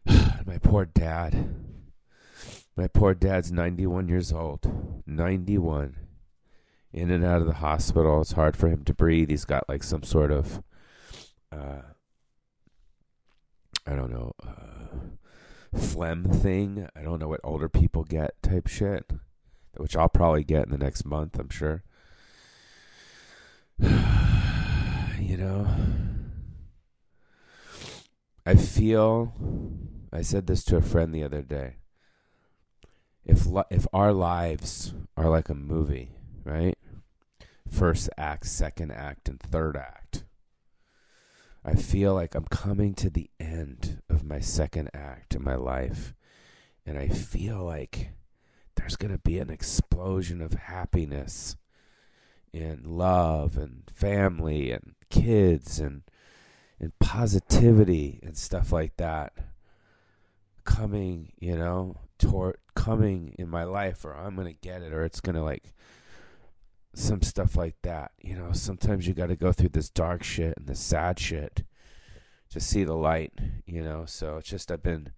My 0.46 0.58
poor 0.62 0.86
dad. 0.86 1.56
My 2.75 2.88
poor 2.88 3.13
dad's 3.13 3.50
91 3.50 4.10
years 4.10 4.34
old. 4.34 5.03
91. 5.06 5.96
In 6.91 7.10
and 7.10 7.24
out 7.24 7.39
of 7.39 7.48
the 7.48 7.53
hospital. 7.53 8.20
It's 8.20 8.34
hard 8.34 8.58
for 8.58 8.68
him 8.68 8.84
to 8.84 8.94
breathe. 8.94 9.29
He's 9.29 9.46
got 9.46 9.70
like 9.70 9.84
some 9.84 10.03
sort 10.03 10.32
of, 10.32 10.62
uh, 11.50 11.82
I 13.88 13.96
don't 13.96 14.12
know, 14.12 14.34
uh, 14.46 14.79
phlegm 15.76 16.24
thing. 16.26 16.88
I 16.96 17.02
don't 17.02 17.20
know 17.20 17.28
what 17.28 17.42
older 17.44 17.70
people 17.70 18.04
get 18.04 18.42
type 18.42 18.68
shit, 18.68 19.12
which 19.78 19.96
I'll 19.96 20.10
probably 20.10 20.44
get 20.44 20.66
in 20.66 20.72
the 20.72 20.78
next 20.78 21.06
month, 21.06 21.40
I'm 21.40 21.50
sure. 21.50 21.84
you 23.80 25.38
know, 25.38 25.68
I 28.46 28.56
feel, 28.56 29.34
I 30.12 30.22
said 30.22 30.48
this 30.48 30.64
to 30.66 30.78
a 30.78 30.82
friend 30.82 31.14
the 31.14 31.24
other 31.24 31.42
day 31.42 31.76
if 33.30 33.48
if 33.70 33.86
our 33.94 34.12
lives 34.12 34.94
are 35.16 35.30
like 35.30 35.50
a 35.50 35.54
movie, 35.54 36.12
right? 36.44 36.78
First 37.70 38.10
act, 38.18 38.48
second 38.48 38.92
act, 38.92 39.30
and 39.30 39.40
third 39.40 39.78
act. 39.78 40.24
I 41.63 41.75
feel 41.75 42.13
like 42.13 42.36
I'm 42.36 42.46
coming 42.46 42.94
to 42.96 43.10
the 43.10 43.30
end 43.39 44.01
of 44.10 44.24
my 44.24 44.39
second 44.39 44.89
act 44.94 45.36
in 45.36 45.44
my 45.44 45.56
life, 45.56 46.13
and 46.86 46.98
I 46.98 47.10
feel 47.10 47.63
like 47.63 48.12
there's 48.75 48.96
going 48.96 49.12
to 49.12 49.20
be 49.20 49.39
an 49.39 49.50
explosion 49.50 50.42
of 50.42 50.54
happiness 50.54 51.58
and 52.54 52.86
love 52.88 53.58
and 53.58 53.84
family 53.94 54.72
and 54.72 54.96
kids 55.10 55.80
and 55.80 56.04
and 56.80 56.98
positivity 57.00 58.20
and 58.24 58.38
stuff 58.38 58.72
like 58.72 58.96
that 58.96 59.34
coming, 60.63 61.34
you 61.39 61.58
know, 61.58 61.98
toward 62.18 62.58
coming 62.74 63.36
in 63.38 63.50
my 63.50 63.63
life 63.63 64.06
or 64.06 64.13
I'm 64.13 64.36
going 64.36 64.48
to 64.48 64.54
get 64.54 64.82
it 64.82 64.94
or 64.94 65.04
it's 65.04 65.20
going 65.20 65.36
to 65.36 65.44
like 65.44 65.74
some 67.00 67.22
stuff 67.22 67.56
like 67.56 67.75
that. 67.84 68.12
You 68.22 68.36
know, 68.36 68.51
sometimes 68.51 69.08
you 69.08 69.13
got 69.13 69.27
to 69.27 69.36
go 69.36 69.51
through 69.51 69.70
this 69.70 69.89
dark 69.89 70.24
shit 70.24 70.58
and 70.58 70.68
this 70.68 70.79
sad 70.79 71.20
shit 71.20 71.63
to 72.50 72.60
see 72.60 72.84
the 72.84 72.96
light, 72.96 73.34
you 73.65 73.82
know. 73.82 74.06
So 74.06 74.38
it's 74.38 74.50
just 74.50 74.72
I've 74.72 74.84
been 74.84 75.12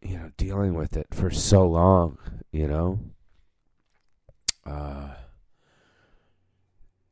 you 0.00 0.18
know 0.18 0.30
dealing 0.36 0.74
with 0.74 0.96
it 0.96 1.08
for 1.12 1.30
so 1.30 1.66
long, 1.66 2.18
you 2.52 2.68
know. 2.68 3.00
Uh 4.64 5.14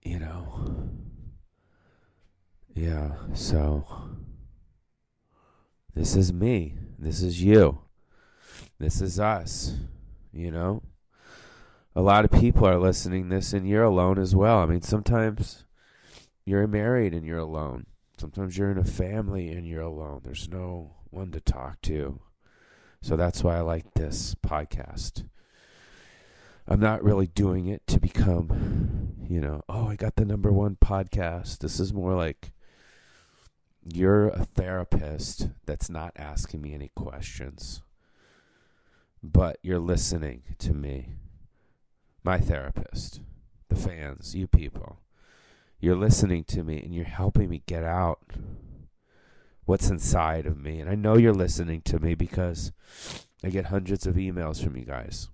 you 0.03 0.19
know. 0.19 0.91
Yeah, 2.75 3.13
so 3.35 3.85
this 5.95 6.17
is 6.17 6.33
me. 6.33 6.79
This 6.99 7.23
is 7.23 7.43
you. 7.43 7.81
This 8.79 9.01
is 9.01 9.21
us. 9.21 9.77
You 10.33 10.51
know? 10.51 10.83
A 11.95 12.01
lot 12.01 12.25
of 12.25 12.31
people 12.31 12.67
are 12.67 12.79
listening 12.79 13.29
this 13.29 13.53
and 13.53 13.69
you're 13.69 13.85
alone 13.85 14.19
as 14.19 14.35
well. 14.35 14.59
I 14.59 14.67
mean, 14.67 14.83
sometimes 14.83 15.65
you're 16.45 16.67
married 16.67 17.13
and 17.13 17.27
you're 17.27 17.39
alone. 17.39 17.87
Sometimes 18.19 18.57
you're 18.57 18.71
in 18.71 18.79
a 18.79 18.85
family 18.85 19.51
and 19.51 19.67
you're 19.67 19.83
alone. 19.83 20.21
There's 20.25 20.49
no 20.49 20.95
one 21.11 21.33
to 21.33 21.41
talk 21.41 21.83
to. 21.83 22.21
So 23.03 23.17
that's 23.17 23.43
why 23.43 23.57
I 23.57 23.61
like 23.61 23.95
this 23.95 24.35
podcast. 24.47 25.25
I'm 26.67 26.81
not 26.81 27.03
really 27.03 27.27
doing 27.27 27.67
it 27.67 27.87
to 27.89 27.99
become, 27.99 29.17
you 29.29 29.41
know, 29.41 29.63
oh, 29.69 29.89
I 29.89 29.97
got 29.97 30.17
the 30.17 30.25
number 30.25 30.53
one 30.53 30.77
podcast. 30.77 31.59
This 31.59 31.81
is 31.81 31.93
more 31.93 32.15
like 32.15 32.53
you're 33.85 34.29
a 34.29 34.45
therapist 34.45 35.49
that's 35.67 35.91
not 35.91 36.13
asking 36.17 36.63
me 36.63 36.73
any 36.73 36.93
questions, 36.95 37.83
but 39.23 39.59
you're 39.63 39.81
listening 39.81 40.43
to 40.59 40.73
me, 40.73 41.15
my 42.25 42.39
therapist, 42.39 43.21
the 43.69 43.77
fans, 43.77 44.35
you 44.35 44.47
people. 44.47 45.01
You're 45.81 45.97
listening 45.97 46.45
to 46.45 46.63
me 46.63 46.81
and 46.81 46.95
you're 46.95 47.05
helping 47.05 47.49
me 47.49 47.63
get 47.67 47.85
out 47.85 48.21
what's 49.65 49.91
inside 49.91 50.47
of 50.47 50.57
me. 50.57 50.79
And 50.81 50.89
I 50.89 50.95
know 50.95 51.17
you're 51.17 51.35
listening 51.35 51.83
to 51.83 51.99
me 51.99 52.15
because 52.15 52.73
I 53.43 53.51
get 53.51 53.67
hundreds 53.67 54.07
of 54.07 54.15
emails 54.15 54.63
from 54.63 54.77
you 54.77 54.85
guys 54.85 55.29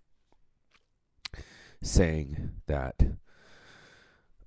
saying 1.83 2.51
that 2.67 3.03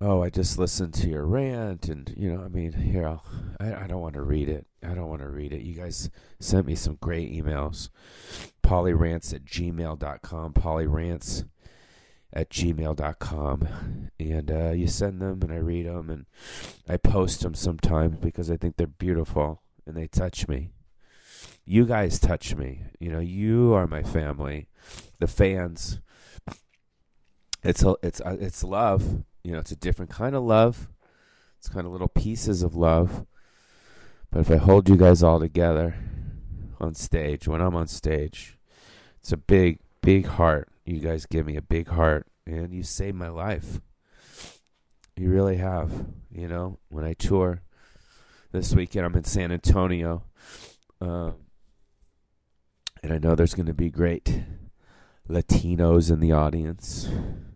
oh, 0.01 0.23
I 0.23 0.32
just 0.32 0.58
listened 0.58 0.95
to 0.95 1.08
your 1.08 1.25
rant, 1.25 1.88
and 1.88 2.12
you 2.17 2.34
know, 2.34 2.43
I 2.43 2.47
mean, 2.47 2.73
here, 2.73 3.08
I'll, 3.08 3.23
I, 3.60 3.84
I 3.84 3.88
don't 3.88 4.01
want 4.01 4.15
to 4.15 4.23
read 4.23 4.49
it. 4.49 4.65
I 4.84 4.95
don't 4.95 5.08
want 5.08 5.21
to 5.21 5.30
read 5.30 5.54
it. 5.54 5.62
You 5.62 5.75
guys 5.75 6.10
sent 6.39 6.65
me 6.65 6.75
some 6.75 6.97
great 6.99 7.32
emails. 7.32 7.89
Paulyrants 8.63 9.34
at 9.34 9.45
gmail.com, 9.45 10.54
paulyrants 10.54 11.45
at 12.34 12.50
gmail.com. 12.50 14.10
And 14.20 14.52
uh, 14.52 14.72
you 14.72 14.88
send 14.88 15.22
them, 15.22 15.41
and 15.41 15.52
I 15.52 15.58
read 15.58 15.86
them, 15.86 16.10
and 16.10 16.26
I 16.88 16.98
post 16.98 17.41
them 17.41 17.54
sometimes 17.54 18.17
because 18.17 18.52
I 18.52 18.58
think 18.58 18.78
they're 18.78 18.88
beautiful 18.88 19.62
and 19.86 19.96
they 19.98 20.08
touch 20.08 20.48
me. 20.48 20.72
You 21.65 21.86
guys 21.86 22.20
touch 22.20 22.56
me. 22.56 22.84
You 23.00 23.12
know, 23.12 23.20
you 23.20 23.74
are 23.74 23.88
my 23.88 24.04
family. 24.04 24.67
The 25.20 25.28
fans. 25.28 26.00
It's 27.63 27.84
it's 28.02 28.22
uh, 28.22 28.38
it's 28.39 28.63
love 28.63 29.24
you 29.44 29.52
know, 29.52 29.60
it's 29.60 29.72
a 29.72 29.76
different 29.76 30.12
kind 30.12 30.36
of 30.36 30.44
love. 30.44 30.89
It's 31.58 31.70
kind 31.70 31.86
of 31.86 31.91
little 31.91 32.08
pieces 32.08 32.63
of 32.63 32.76
love. 32.76 33.26
But 34.32 34.41
if 34.41 34.52
I 34.52 34.58
hold 34.58 34.88
you 34.88 34.98
guys 34.98 35.24
all 35.24 35.39
together 35.39 35.96
on 36.80 36.94
stage, 36.94 37.48
when 37.48 37.62
I'm 37.62 37.76
on 37.76 37.88
stage, 37.88 38.58
it's 39.20 39.32
a 39.32 39.38
big, 39.38 39.80
big 40.02 40.26
heart. 40.26 40.70
You 40.86 41.00
guys 41.00 41.26
give 41.26 41.46
me 41.46 41.56
a 41.56 41.62
big 41.62 41.88
heart, 41.89 42.28
and 42.46 42.74
you 42.74 42.84
save 42.84 43.15
my 43.15 43.30
life. 43.30 43.80
You 45.15 45.30
really 45.30 45.58
have. 45.58 46.06
You 46.32 46.48
know, 46.48 46.80
when 46.89 47.06
I 47.06 47.13
tour 47.13 47.62
this 48.52 48.74
weekend, 48.74 49.06
I'm 49.06 49.15
in 49.15 49.24
San 49.24 49.52
Antonio. 49.52 50.24
Uh, 51.00 51.32
and 53.04 53.13
I 53.13 53.17
know 53.17 53.36
there's 53.36 53.54
going 53.54 53.65
to 53.65 53.74
be 53.74 53.89
great 53.89 54.44
Latinos 55.30 56.12
in 56.12 56.20
the 56.20 56.32
audience 56.32 57.10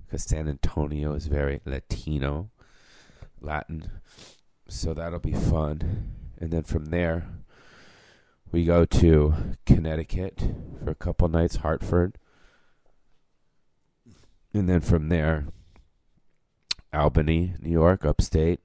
because 0.06 0.24
San 0.24 0.48
Antonio 0.48 1.14
is 1.14 1.28
very 1.28 1.62
Latino, 1.66 2.52
Latin. 3.42 3.90
So 4.68 4.94
that'll 4.94 5.20
be 5.20 5.34
fun. 5.34 6.12
And 6.40 6.52
then 6.52 6.64
from 6.64 6.86
there, 6.86 7.28
we 8.52 8.66
go 8.66 8.86
to 8.86 9.34
Connecticut 9.66 10.42
for 10.84 10.92
a 10.92 10.96
couple 10.96 11.28
nights, 11.28 11.58
Hartford. 11.58 12.18
And 14.56 14.70
then 14.70 14.80
from 14.80 15.10
there, 15.10 15.48
Albany, 16.94 17.56
New 17.60 17.72
York, 17.72 18.06
upstate, 18.06 18.62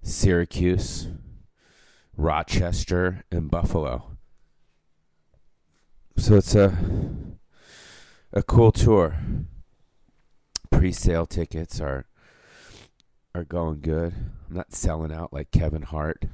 Syracuse, 0.00 1.08
Rochester, 2.16 3.22
and 3.30 3.50
Buffalo. 3.50 4.16
So 6.16 6.36
it's 6.36 6.54
a 6.54 6.78
a 8.32 8.42
cool 8.42 8.72
tour 8.72 9.18
pre-sale 10.70 11.26
tickets 11.26 11.78
are 11.78 12.06
are 13.34 13.44
going 13.44 13.82
good. 13.82 14.14
I'm 14.48 14.56
not 14.56 14.72
selling 14.72 15.12
out 15.12 15.30
like 15.30 15.50
Kevin 15.50 15.82
Hart, 15.82 16.24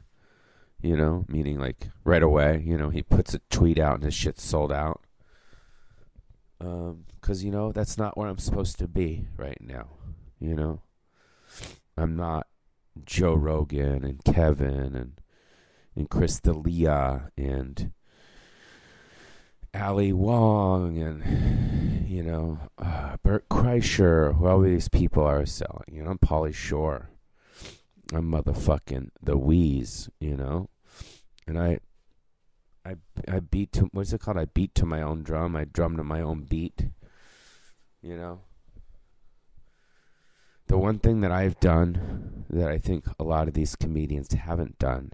you 0.80 0.96
know, 0.96 1.24
meaning 1.26 1.59
like 1.59 1.88
right 2.04 2.22
away. 2.22 2.62
You 2.64 2.78
know, 2.78 2.90
he 2.90 3.02
puts 3.02 3.35
a 3.35 3.40
tweet 3.50 3.80
out 3.80 3.96
and 3.96 4.04
his 4.04 4.14
shit's 4.14 4.44
sold 4.44 4.70
out. 4.70 5.00
Um, 6.61 7.05
cause 7.21 7.42
you 7.42 7.51
know 7.51 7.71
that's 7.71 7.99
not 7.99 8.16
where 8.16 8.29
I'm 8.29 8.38
supposed 8.38 8.79
to 8.79 8.88
be 8.88 9.27
right 9.37 9.61
now. 9.61 9.88
You 10.40 10.55
know, 10.55 10.83
I'm 11.97 12.16
not 12.16 12.47
Joe 13.05 13.35
Rogan 13.35 14.05
and 14.05 14.25
Kevin 14.25 14.95
and 14.95 15.21
and 15.95 16.11
Chris 16.11 16.40
D'Elia 16.40 17.31
and 17.37 17.92
Ali 19.75 20.12
Wong 20.12 20.99
and 20.99 22.09
you 22.09 22.23
know 22.23 22.61
uh, 22.79 23.16
Bert 23.23 23.49
Kreischer, 23.49 24.37
who 24.37 24.47
all 24.47 24.61
these 24.61 24.88
people 24.88 25.25
are 25.25 25.45
selling. 25.47 25.85
You 25.92 26.05
know, 26.05 26.11
I'm 26.11 26.19
Pauly 26.19 26.55
Shore. 26.55 27.11
I'm 28.12 28.31
motherfucking 28.31 29.11
the 29.23 29.37
Wheeze. 29.37 30.09
You 30.21 30.37
know, 30.37 30.71
and 31.47 31.59
I, 31.59 31.81
I, 32.87 32.96
I 33.29 33.40
beat 33.40 33.72
to 33.72 33.88
what's 33.92 34.12
it 34.12 34.20
called? 34.20 34.38
I 34.38 34.44
beat 34.44 34.75
to 34.77 34.87
my 34.87 35.03
own 35.03 35.22
drum. 35.22 35.57
I 35.57 35.64
drum 35.64 35.96
to 35.96 36.05
my 36.05 36.20
own 36.20 36.44
beat. 36.44 36.87
You 38.01 38.16
know? 38.16 38.40
The 40.68 40.79
one 40.79 40.99
thing 40.99 41.20
that 41.20 41.33
I've 41.33 41.59
done 41.59 42.44
that 42.51 42.70
I 42.70 42.79
think 42.79 43.07
a 43.18 43.25
lot 43.25 43.49
of 43.49 43.55
these 43.55 43.77
comedians 43.77 44.33
haven't 44.33 44.79
done 44.79 45.12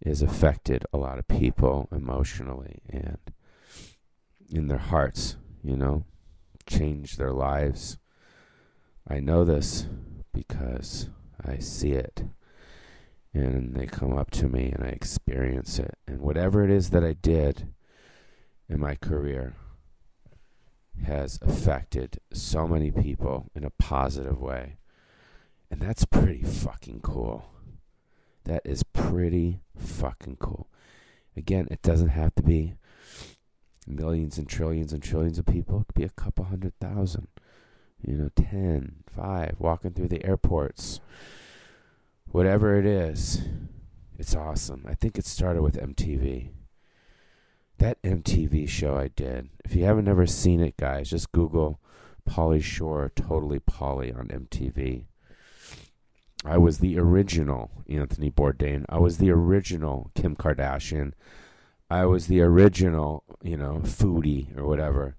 is 0.00 0.22
affected 0.22 0.84
a 0.92 0.98
lot 0.98 1.18
of 1.18 1.28
people 1.28 1.88
emotionally 1.92 2.80
and 2.88 3.18
in 4.50 4.68
their 4.68 4.78
hearts, 4.78 5.36
you 5.62 5.76
know, 5.76 6.04
change 6.66 7.16
their 7.16 7.32
lives. 7.32 7.98
I 9.08 9.20
know 9.20 9.44
this 9.44 9.86
because 10.32 11.08
I 11.44 11.58
see 11.58 11.92
it. 11.92 12.24
And 13.44 13.74
they 13.74 13.86
come 13.86 14.16
up 14.16 14.30
to 14.32 14.48
me 14.48 14.72
and 14.72 14.84
I 14.84 14.88
experience 14.88 15.78
it. 15.78 15.96
And 16.06 16.20
whatever 16.20 16.64
it 16.64 16.70
is 16.70 16.90
that 16.90 17.04
I 17.04 17.12
did 17.12 17.68
in 18.68 18.80
my 18.80 18.94
career 18.94 19.54
has 21.04 21.38
affected 21.42 22.18
so 22.32 22.66
many 22.66 22.90
people 22.90 23.50
in 23.54 23.64
a 23.64 23.70
positive 23.70 24.40
way. 24.40 24.78
And 25.70 25.80
that's 25.80 26.04
pretty 26.04 26.42
fucking 26.42 27.00
cool. 27.00 27.50
That 28.44 28.62
is 28.64 28.82
pretty 28.82 29.60
fucking 29.76 30.36
cool. 30.36 30.68
Again, 31.36 31.68
it 31.70 31.82
doesn't 31.82 32.08
have 32.08 32.34
to 32.36 32.42
be 32.42 32.74
millions 33.86 34.38
and 34.38 34.48
trillions 34.48 34.92
and 34.92 35.02
trillions 35.02 35.38
of 35.38 35.46
people. 35.46 35.80
It 35.80 35.88
could 35.88 36.00
be 36.00 36.04
a 36.04 36.08
couple 36.08 36.46
hundred 36.46 36.72
thousand 36.80 37.28
you 38.02 38.14
know, 38.14 38.30
10, 38.36 39.04
5, 39.14 39.56
walking 39.58 39.92
through 39.92 40.08
the 40.08 40.24
airports, 40.24 41.00
whatever 42.30 42.78
it 42.78 42.86
is, 42.86 43.42
it's 44.18 44.34
awesome. 44.34 44.84
I 44.88 44.94
think 44.94 45.18
it 45.18 45.26
started 45.26 45.62
with 45.62 45.80
MTV. 45.80 46.50
That 47.78 48.00
MTV 48.02 48.68
show 48.68 48.96
I 48.96 49.08
did. 49.08 49.50
If 49.64 49.74
you 49.74 49.84
haven't 49.84 50.08
ever 50.08 50.26
seen 50.26 50.60
it, 50.60 50.76
guys, 50.76 51.10
just 51.10 51.32
Google 51.32 51.80
Pauly 52.28 52.62
Shore, 52.62 53.12
Totally 53.14 53.60
Pauly 53.60 54.16
on 54.16 54.28
MTV. 54.28 55.04
I 56.44 56.58
was 56.58 56.78
the 56.78 56.98
original 56.98 57.70
Anthony 57.88 58.30
Bourdain. 58.30 58.84
I 58.88 58.98
was 58.98 59.18
the 59.18 59.30
original 59.30 60.10
Kim 60.14 60.36
Kardashian. 60.36 61.12
I 61.90 62.04
was 62.06 62.26
the 62.26 62.40
original, 62.40 63.24
you 63.42 63.56
know, 63.56 63.80
foodie 63.82 64.56
or 64.56 64.66
whatever. 64.66 65.16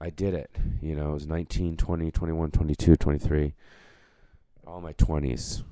I 0.00 0.10
did 0.10 0.34
it. 0.34 0.56
You 0.80 0.94
know, 0.94 1.10
it 1.10 1.14
was 1.14 1.26
19, 1.26 1.76
20, 1.76 2.10
21, 2.10 2.50
22, 2.50 2.96
23. 2.96 3.54
All 4.66 4.80
my 4.80 4.92
20s. 4.92 5.62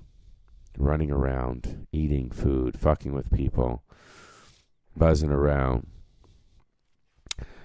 Running 0.78 1.10
around, 1.10 1.86
eating 1.92 2.30
food, 2.30 2.78
fucking 2.78 3.12
with 3.12 3.32
people, 3.32 3.82
buzzing 4.96 5.30
around. 5.30 5.86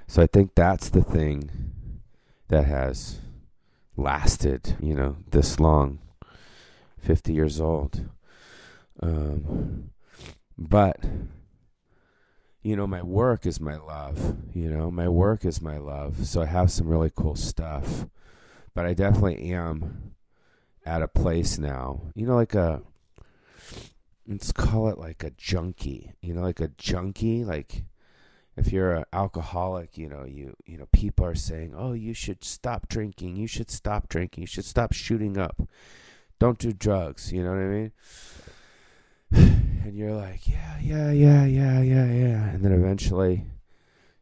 So 0.08 0.21
I 0.21 0.28
think 0.28 0.56
that's 0.56 0.89
the 0.89 1.04
thing 1.04 1.50
that 2.47 2.65
has 2.65 3.19
lasted, 3.95 4.76
you 4.80 4.93
know, 4.93 5.17
this 5.30 5.60
long. 5.60 6.00
50 7.00 7.34
years 7.34 7.60
old. 7.60 8.10
Um, 9.02 9.91
but 10.58 10.97
you 12.63 12.76
know, 12.76 12.86
my 12.86 13.02
work 13.02 13.45
is 13.45 13.60
my 13.60 13.76
love. 13.76 14.38
You 14.54 14.69
know, 14.69 14.91
my 14.91 15.10
work 15.10 15.45
is 15.45 15.62
my 15.62 15.78
love. 15.78 16.28
So 16.28 16.41
I 16.41 16.45
have 16.45 16.71
some 16.71 16.88
really 16.88 17.12
cool 17.13 17.36
stuff. 17.36 18.06
But 18.74 18.86
I 18.86 18.93
definitely 18.93 19.52
am 19.52 20.13
at 20.86 21.02
a 21.02 21.08
place 21.08 21.58
now. 21.58 22.02
You 22.15 22.28
know, 22.28 22.36
like 22.36 22.54
a 22.54 22.82
let's 24.28 24.52
call 24.52 24.89
it 24.89 24.97
like 24.97 25.24
a 25.24 25.32
junkie. 25.32 26.13
You 26.21 26.34
know, 26.34 26.41
like 26.41 26.60
a 26.60 26.69
junkie. 26.69 27.43
Like 27.43 27.84
if 28.58 28.71
you're 28.71 28.93
an 28.93 29.06
alcoholic, 29.13 29.97
you 29.97 30.10
know, 30.10 30.26
you 30.26 30.56
you 30.65 30.78
know, 30.78 30.88
people 30.91 31.26
are 31.26 31.36
saying, 31.36 31.74
"Oh, 31.76 31.93
you 31.93 32.13
should 32.13 32.43
stop 32.43 32.88
drinking. 32.88 33.36
You 33.36 33.47
should 33.47 33.71
stop 33.71 34.10
drinking. 34.10 34.41
You 34.41 34.47
should 34.47 34.65
stop 34.65 34.93
shooting 34.93 35.38
up. 35.38 35.62
Don't 36.39 36.60
do 36.60 36.74
drugs." 36.74 37.32
You 37.32 37.43
know 37.43 37.52
what 37.52 37.60
I 37.60 37.67
mean? 37.67 37.91
and 39.32 39.95
you're 39.95 40.13
like, 40.13 40.47
yeah, 40.47 40.78
yeah, 40.82 41.12
yeah, 41.12 41.45
yeah, 41.45 41.82
yeah, 41.82 42.06
yeah. 42.06 42.50
And 42.50 42.63
then 42.63 42.74
eventually 42.74 43.45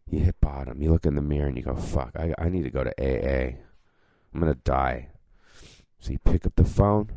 you 0.10 0.20
hit 0.20 0.40
bottom. 0.40 0.82
You 0.82 0.92
look 0.92 1.06
in 1.06 1.16
the 1.16 1.22
mirror 1.22 1.48
and 1.48 1.58
you 1.58 1.64
go, 1.64 1.76
fuck, 1.76 2.12
I, 2.16 2.34
I 2.38 2.50
need 2.50 2.64
to 2.64 2.70
go 2.70 2.84
to 2.84 2.94
AA. 3.00 3.56
I'm 4.34 4.42
to 4.42 4.56
die. 4.56 5.10
So 6.00 6.12
you 6.12 6.20
pick 6.20 6.46
up 6.46 6.56
the 6.56 6.64
phone 6.64 7.10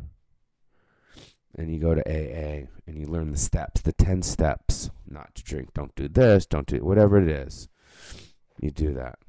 and 1.55 1.71
you 1.71 1.79
go 1.79 1.93
to 1.93 2.01
AA 2.01 2.67
and 2.87 2.97
you 2.97 3.05
learn 3.05 3.31
the 3.31 3.37
steps, 3.37 3.81
the 3.81 3.93
10 3.93 4.21
steps. 4.21 4.89
Not 5.07 5.35
to 5.35 5.43
drink, 5.43 5.73
don't 5.73 5.95
do 5.95 6.07
this, 6.07 6.45
don't 6.45 6.67
do 6.67 6.77
whatever 6.83 7.17
it 7.17 7.29
is. 7.29 7.69
You 8.59 8.71
do 8.71 8.93
that. 8.93 9.19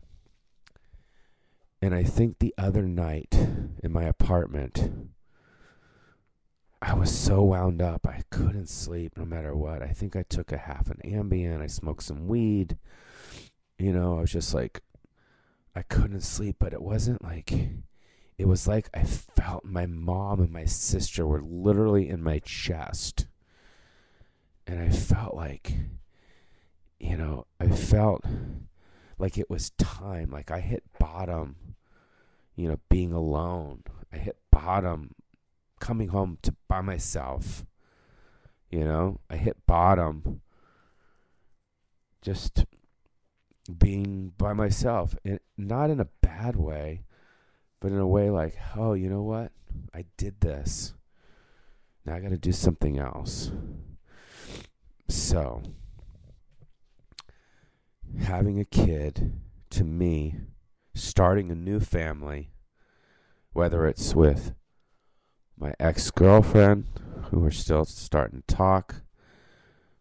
And 1.82 1.94
I 1.94 2.02
think 2.02 2.38
the 2.38 2.54
other 2.56 2.82
night 2.82 3.34
in 3.82 3.92
my 3.92 4.04
apartment, 4.04 4.90
I 6.80 6.94
was 6.94 7.16
so 7.16 7.42
wound 7.42 7.82
up. 7.82 8.06
I 8.06 8.22
couldn't 8.30 8.68
sleep 8.68 9.18
no 9.18 9.24
matter 9.24 9.54
what. 9.54 9.82
I 9.82 9.88
think 9.88 10.16
I 10.16 10.22
took 10.22 10.50
a 10.50 10.58
half 10.58 10.90
an 10.90 11.00
Ambien. 11.04 11.60
I 11.60 11.66
smoked 11.66 12.04
some 12.04 12.26
weed. 12.26 12.78
You 13.78 13.92
know, 13.92 14.18
I 14.18 14.20
was 14.22 14.32
just 14.32 14.54
like, 14.54 14.80
I 15.74 15.82
couldn't 15.82 16.22
sleep, 16.22 16.56
but 16.58 16.72
it 16.72 16.80
wasn't 16.80 17.22
like, 17.22 17.52
it 18.36 18.46
was 18.46 18.66
like 18.66 18.88
I 18.92 19.04
felt 19.04 19.64
my 19.64 19.86
mom 19.86 20.40
and 20.40 20.50
my 20.50 20.64
sister 20.64 21.26
were 21.26 21.42
literally 21.42 22.08
in 22.08 22.22
my 22.22 22.40
chest. 22.40 23.26
And 24.66 24.80
I 24.80 24.88
felt 24.88 25.34
like, 25.34 25.74
you 26.98 27.16
know, 27.16 27.46
I 27.60 27.68
felt 27.68 28.24
like 29.18 29.38
it 29.38 29.50
was 29.50 29.70
time. 29.70 30.30
Like 30.30 30.50
I 30.50 30.60
hit 30.60 30.84
bottom, 30.98 31.76
you 32.56 32.68
know, 32.68 32.80
being 32.88 33.12
alone. 33.12 33.84
I 34.12 34.16
hit 34.16 34.36
bottom 34.50 35.14
coming 35.80 36.08
home 36.08 36.38
to 36.42 36.54
by 36.66 36.80
myself. 36.80 37.64
You 38.70 38.84
know, 38.84 39.20
I 39.30 39.36
hit 39.36 39.66
bottom 39.66 40.40
just 42.22 42.64
being 43.78 44.32
by 44.36 44.52
myself 44.52 45.14
and 45.24 45.38
not 45.56 45.90
in 45.90 46.00
a 46.00 46.08
bad 46.22 46.56
way, 46.56 47.02
but 47.84 47.92
in 47.92 47.98
a 47.98 48.06
way 48.06 48.30
like, 48.30 48.56
oh, 48.78 48.94
you 48.94 49.10
know 49.10 49.20
what? 49.20 49.52
I 49.94 50.06
did 50.16 50.40
this. 50.40 50.94
Now 52.06 52.14
I 52.14 52.20
got 52.20 52.30
to 52.30 52.38
do 52.38 52.50
something 52.50 52.98
else. 52.98 53.50
So, 55.06 55.62
having 58.22 58.58
a 58.58 58.64
kid 58.64 59.34
to 59.68 59.84
me, 59.84 60.36
starting 60.94 61.50
a 61.50 61.54
new 61.54 61.78
family, 61.78 62.52
whether 63.52 63.86
it's 63.86 64.14
with 64.14 64.54
my 65.58 65.74
ex 65.78 66.10
girlfriend, 66.10 66.86
who 67.24 67.40
we're 67.40 67.50
still 67.50 67.84
starting 67.84 68.42
to 68.46 68.54
talk, 68.54 69.02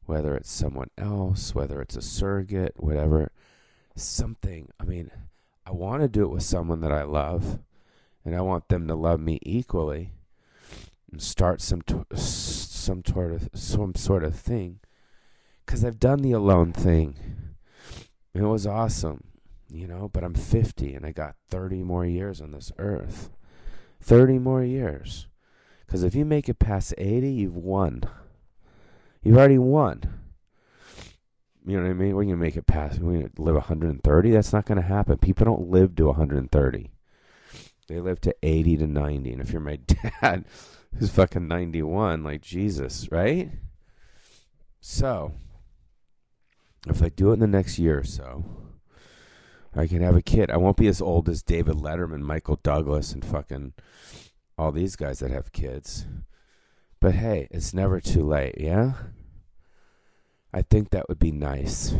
whether 0.05 0.37
it's 0.37 0.49
someone 0.49 0.89
else, 0.97 1.53
whether 1.53 1.81
it's 1.81 1.97
a 1.97 2.01
surrogate, 2.01 2.75
whatever, 2.77 3.33
something. 3.97 4.69
I 4.79 4.85
mean, 4.85 5.11
I 5.65 5.71
want 5.71 6.01
to 6.01 6.07
do 6.07 6.23
it 6.23 6.31
with 6.31 6.43
someone 6.43 6.79
that 6.79 6.93
I 6.93 7.03
love, 7.03 7.59
and 8.25 8.35
I 8.35 8.41
want 8.41 8.69
them 8.69 8.87
to 8.87 8.95
love 8.95 9.19
me 9.19 9.39
equally, 9.43 10.13
and 11.11 11.21
start 11.21 11.61
some 11.61 11.81
some 12.15 13.03
sort 13.05 13.31
of 13.31 13.49
some 13.53 13.95
sort 13.95 14.23
of 14.23 14.35
thing, 14.35 14.79
because 15.65 15.83
I've 15.83 15.99
done 15.99 16.21
the 16.21 16.31
alone 16.31 16.73
thing. 16.73 17.15
It 18.33 18.41
was 18.41 18.65
awesome, 18.65 19.25
you 19.69 19.87
know. 19.87 20.09
But 20.11 20.23
I'm 20.23 20.33
50, 20.33 20.93
and 20.95 21.05
I 21.05 21.11
got 21.11 21.35
30 21.49 21.83
more 21.83 22.05
years 22.05 22.41
on 22.41 22.51
this 22.51 22.71
earth. 22.77 23.29
30 24.01 24.39
more 24.39 24.63
years. 24.63 25.27
Because 25.85 26.03
if 26.03 26.15
you 26.15 26.25
make 26.25 26.49
it 26.49 26.59
past 26.59 26.93
80, 26.97 27.31
you've 27.31 27.55
won. 27.55 28.03
You've 29.21 29.37
already 29.37 29.59
won. 29.59 30.01
You 31.65 31.77
know 31.77 31.83
what 31.83 31.91
I 31.91 31.93
mean? 31.93 32.15
We're 32.15 32.23
going 32.23 32.35
to 32.35 32.43
make 32.43 32.57
it 32.57 32.67
past, 32.67 32.99
we're 32.99 33.19
going 33.19 33.29
to 33.29 33.41
live 33.41 33.55
130. 33.55 34.31
That's 34.31 34.51
not 34.51 34.65
going 34.65 34.81
to 34.81 34.87
happen. 34.87 35.17
People 35.17 35.45
don't 35.45 35.69
live 35.69 35.95
to 35.95 36.07
130. 36.07 36.91
They 37.87 37.99
live 37.99 38.21
to 38.21 38.35
80 38.41 38.77
to 38.77 38.87
90. 38.87 39.33
And 39.33 39.41
if 39.41 39.51
you're 39.51 39.61
my 39.61 39.79
dad, 40.21 40.45
who's 40.97 41.11
fucking 41.11 41.47
91, 41.47 42.23
like 42.23 42.41
Jesus, 42.41 43.11
right? 43.11 43.51
So, 44.79 45.33
if 46.87 47.01
I 47.01 47.09
do 47.09 47.31
it 47.31 47.35
in 47.35 47.39
the 47.39 47.47
next 47.47 47.79
year 47.79 47.99
or 47.99 48.03
so, 48.03 48.45
I 49.75 49.87
can 49.87 50.01
have 50.01 50.15
a 50.15 50.21
kid. 50.21 50.51
I 50.51 50.57
won't 50.57 50.77
be 50.77 50.87
as 50.87 51.01
old 51.01 51.27
as 51.29 51.41
David 51.41 51.77
Letterman, 51.77 52.21
Michael 52.21 52.59
Douglas, 52.61 53.11
and 53.11 53.25
fucking 53.25 53.73
all 54.57 54.71
these 54.71 54.95
guys 54.95 55.19
that 55.19 55.31
have 55.31 55.51
kids. 55.51 56.05
But 56.99 57.15
hey, 57.15 57.47
it's 57.51 57.73
never 57.73 57.99
too 57.99 58.25
late, 58.25 58.55
yeah? 58.59 58.93
I 60.53 60.61
think 60.61 60.91
that 60.91 61.09
would 61.09 61.19
be 61.19 61.31
nice. 61.31 61.95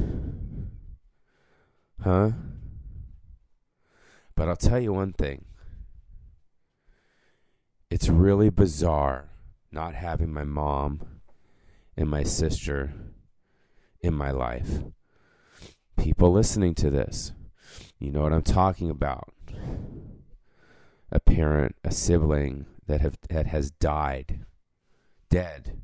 Huh? 2.02 2.32
But 4.36 4.48
I'll 4.48 4.56
tell 4.56 4.80
you 4.80 4.94
one 4.94 5.14
thing. 5.14 5.46
It's 7.94 8.10
really 8.10 8.50
bizarre 8.50 9.30
not 9.72 9.94
having 9.94 10.34
my 10.34 10.44
mom 10.44 11.20
and 11.96 12.10
my 12.10 12.24
sister 12.24 12.92
in 14.02 14.16
my 14.16 14.32
life. 14.32 14.82
People 15.96 16.32
listening 16.32 16.74
to 16.74 16.90
this, 16.90 17.34
you 18.00 18.10
know 18.10 18.24
what 18.24 18.34
I'm 18.34 18.42
talking 18.42 18.90
about. 18.90 19.32
a 21.12 21.20
parent, 21.20 21.76
a 21.84 21.92
sibling 21.92 22.66
that 22.88 23.02
have 23.02 23.20
that 23.30 23.46
has 23.46 23.70
died, 23.70 24.44
dead, 25.30 25.80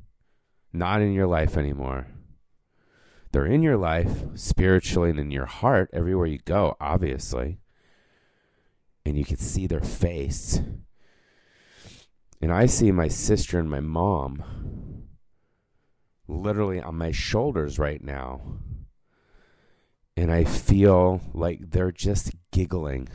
not 0.72 1.00
in 1.00 1.12
your 1.12 1.28
life 1.28 1.56
anymore. 1.56 2.08
They're 3.30 3.46
in 3.46 3.62
your 3.62 3.76
life 3.76 4.24
spiritually 4.34 5.10
and 5.10 5.20
in 5.20 5.30
your 5.30 5.46
heart 5.46 5.88
everywhere 5.92 6.26
you 6.26 6.40
go, 6.44 6.76
obviously. 6.80 7.60
And 9.06 9.16
you 9.16 9.24
can 9.24 9.36
see 9.36 9.68
their 9.68 9.80
face. 9.80 10.60
And 12.40 12.52
I 12.52 12.66
see 12.66 12.90
my 12.90 13.08
sister 13.08 13.58
and 13.58 13.70
my 13.70 13.80
mom 13.80 14.42
literally 16.26 16.80
on 16.80 16.96
my 16.96 17.10
shoulders 17.10 17.78
right 17.78 18.02
now. 18.02 18.40
And 20.16 20.32
I 20.32 20.44
feel 20.44 21.20
like 21.34 21.70
they're 21.70 21.92
just 21.92 22.32
giggling. 22.50 23.08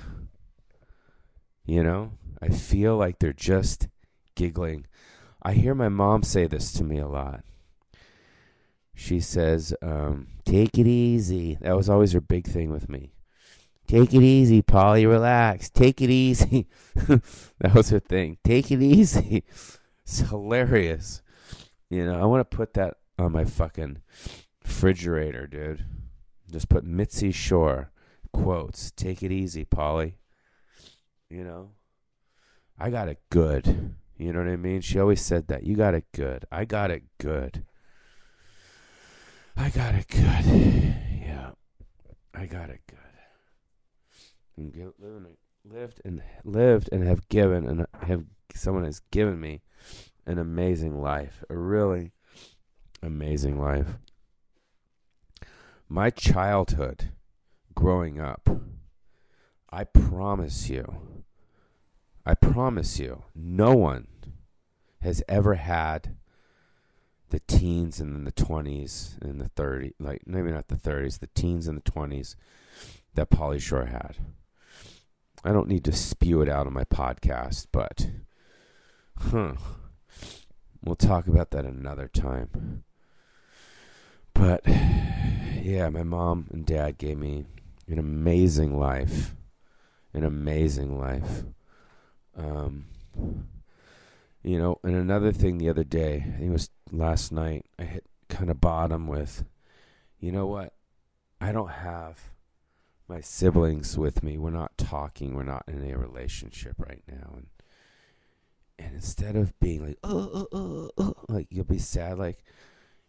You 1.65 1.83
know? 1.83 2.11
I 2.41 2.49
feel 2.49 2.97
like 2.97 3.19
they're 3.19 3.33
just 3.33 3.87
giggling. 4.35 4.85
I 5.41 5.53
hear 5.53 5.73
my 5.73 5.89
mom 5.89 6.23
say 6.23 6.45
this 6.45 6.71
to 6.73 6.83
me 6.83 6.99
a 6.99 7.07
lot. 7.07 7.43
She 8.93 9.19
says, 9.19 9.73
um, 9.81 10.27
take 10.45 10.77
it 10.77 10.87
easy. 10.87 11.57
That 11.61 11.75
was 11.75 11.89
always 11.89 12.13
her 12.13 12.21
big 12.21 12.47
thing 12.47 12.71
with 12.71 12.89
me. 12.89 13.14
Take 13.87 14.13
it 14.13 14.23
easy, 14.23 14.61
Pauly. 14.61 15.07
Relax. 15.07 15.69
Take 15.69 16.01
it 16.01 16.09
easy. 16.09 16.67
that 16.95 17.73
was 17.73 17.89
her 17.89 17.99
thing. 17.99 18.37
Take 18.43 18.71
it 18.71 18.81
easy. 18.81 19.43
It's 20.07 20.19
hilarious. 20.19 21.23
You 21.89 22.05
know, 22.05 22.21
I 22.21 22.25
want 22.25 22.47
to 22.47 22.55
put 22.55 22.75
that 22.75 22.97
on 23.17 23.31
my 23.31 23.43
fucking 23.43 24.03
refrigerator, 24.63 25.47
dude. 25.47 25.83
Just 26.51 26.69
put 26.69 26.83
Mitzi 26.83 27.31
Shore 27.31 27.89
quotes. 28.31 28.91
Take 28.91 29.23
it 29.23 29.31
easy, 29.31 29.65
Pauly. 29.65 30.13
You 31.27 31.43
know, 31.43 31.71
I 32.77 32.91
got 32.91 33.07
it 33.07 33.19
good. 33.31 33.95
You 34.17 34.31
know 34.31 34.39
what 34.39 34.47
I 34.47 34.57
mean? 34.57 34.81
She 34.81 34.99
always 34.99 35.21
said 35.21 35.47
that. 35.47 35.63
You 35.63 35.75
got 35.75 35.93
it 35.95 36.05
good. 36.13 36.45
I 36.51 36.65
got 36.65 36.91
it 36.91 37.03
good. 37.17 37.65
I 39.57 39.69
got 39.69 39.95
it 39.95 40.07
good. 40.07 40.45
Yeah, 41.25 41.51
I 42.33 42.45
got 42.45 42.69
it 42.69 42.81
good. 42.87 42.99
And 44.57 44.73
give, 44.73 44.93
lived 45.63 46.01
and 46.05 46.21
lived 46.43 46.89
and 46.91 47.03
have 47.03 47.27
given 47.29 47.67
and 47.67 47.85
have 48.03 48.23
someone 48.53 48.85
has 48.85 49.01
given 49.11 49.39
me 49.39 49.61
an 50.25 50.37
amazing 50.37 51.01
life, 51.01 51.43
a 51.49 51.57
really 51.57 52.11
amazing 53.01 53.59
life. 53.59 53.97
My 55.87 56.09
childhood, 56.09 57.11
growing 57.75 58.19
up, 58.19 58.49
I 59.69 59.83
promise 59.83 60.69
you, 60.69 61.21
I 62.25 62.33
promise 62.33 62.99
you, 62.99 63.23
no 63.35 63.75
one 63.75 64.07
has 65.01 65.21
ever 65.27 65.55
had 65.55 66.15
the 67.29 67.39
teens 67.41 67.99
and 67.99 68.15
then 68.15 68.23
the 68.23 68.31
20s 68.31 69.21
and 69.21 69.39
the 69.39 69.49
30s, 69.49 69.93
like 69.99 70.21
maybe 70.25 70.51
not 70.51 70.69
the 70.69 70.75
30s, 70.75 71.19
the 71.19 71.27
teens 71.27 71.67
and 71.67 71.77
the 71.77 71.91
20s 71.91 72.35
that 73.13 73.29
Pauly 73.29 73.61
Shore 73.61 73.85
had. 73.85 74.17
I 75.45 75.53
don't 75.53 75.69
need 75.69 75.85
to 75.85 75.93
spew 75.93 76.41
it 76.41 76.49
out 76.49 76.67
on 76.67 76.73
my 76.73 76.83
podcast, 76.83 77.67
but 77.71 78.09
huh. 79.17 79.53
We'll 80.85 80.95
talk 80.95 81.27
about 81.27 81.49
that 81.51 81.65
another 81.65 82.07
time. 82.07 82.83
But 84.35 84.61
yeah, 84.67 85.89
my 85.89 86.03
mom 86.03 86.47
and 86.51 86.63
dad 86.63 86.99
gave 86.99 87.17
me 87.17 87.45
an 87.87 87.97
amazing 87.97 88.79
life. 88.79 89.35
An 90.13 90.23
amazing 90.23 90.99
life. 90.99 91.43
Um, 92.37 92.85
you 94.43 94.59
know, 94.59 94.79
and 94.83 94.95
another 94.95 95.31
thing 95.31 95.57
the 95.57 95.69
other 95.69 95.83
day, 95.83 96.17
I 96.17 96.37
think 96.37 96.49
it 96.49 96.51
was 96.51 96.69
last 96.91 97.31
night, 97.31 97.65
I 97.79 97.83
hit 97.83 98.05
kind 98.29 98.51
of 98.51 98.61
bottom 98.61 99.07
with, 99.07 99.43
you 100.19 100.31
know 100.31 100.45
what? 100.45 100.73
I 101.41 101.51
don't 101.51 101.71
have 101.71 102.31
my 103.07 103.21
siblings 103.21 103.97
with 103.97 104.23
me. 104.23 104.37
We're 104.37 104.51
not 104.51 104.77
talking. 104.77 105.35
We're 105.35 105.43
not 105.43 105.63
in 105.67 105.89
a 105.89 105.97
relationship 105.97 106.75
right 106.77 107.03
now. 107.07 107.33
And 107.35 107.47
and 108.77 108.93
instead 108.93 109.35
of 109.35 109.57
being 109.59 109.87
like, 109.87 109.97
oh, 110.03 110.47
oh, 110.51 110.91
oh, 110.97 111.13
like 111.29 111.47
you'll 111.49 111.65
be 111.65 111.79
sad, 111.79 112.17
like 112.17 112.43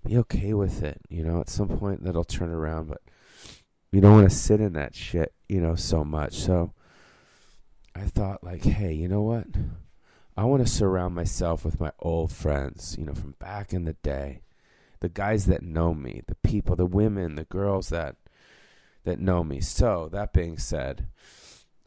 be 0.04 0.16
okay 0.18 0.54
with 0.54 0.82
it. 0.82 1.00
You 1.08 1.24
know, 1.24 1.40
at 1.40 1.50
some 1.50 1.68
point 1.68 2.04
that'll 2.04 2.24
turn 2.24 2.50
around, 2.50 2.88
but 2.88 3.02
you 3.90 4.00
don't 4.00 4.14
want 4.14 4.30
to 4.30 4.36
sit 4.36 4.60
in 4.60 4.74
that 4.74 4.94
shit, 4.94 5.34
you 5.48 5.60
know, 5.60 5.74
so 5.74 6.04
much. 6.04 6.34
So 6.34 6.72
I 7.94 8.02
thought, 8.02 8.44
like, 8.44 8.62
hey, 8.62 8.92
you 8.92 9.08
know 9.08 9.22
what? 9.22 9.46
I 10.36 10.44
want 10.44 10.64
to 10.64 10.70
surround 10.70 11.14
myself 11.14 11.64
with 11.64 11.80
my 11.80 11.92
old 11.98 12.30
friends, 12.30 12.94
you 12.98 13.06
know, 13.06 13.14
from 13.14 13.34
back 13.38 13.72
in 13.72 13.84
the 13.84 13.94
day. 13.94 14.42
The 15.00 15.08
guys 15.08 15.46
that 15.46 15.62
know 15.62 15.94
me, 15.94 16.22
the 16.26 16.36
people, 16.36 16.76
the 16.76 16.86
women, 16.86 17.36
the 17.36 17.44
girls 17.44 17.88
that 17.88 18.16
that 19.06 19.18
know 19.18 19.42
me. 19.42 19.60
So, 19.60 20.08
that 20.12 20.32
being 20.32 20.58
said, 20.58 21.06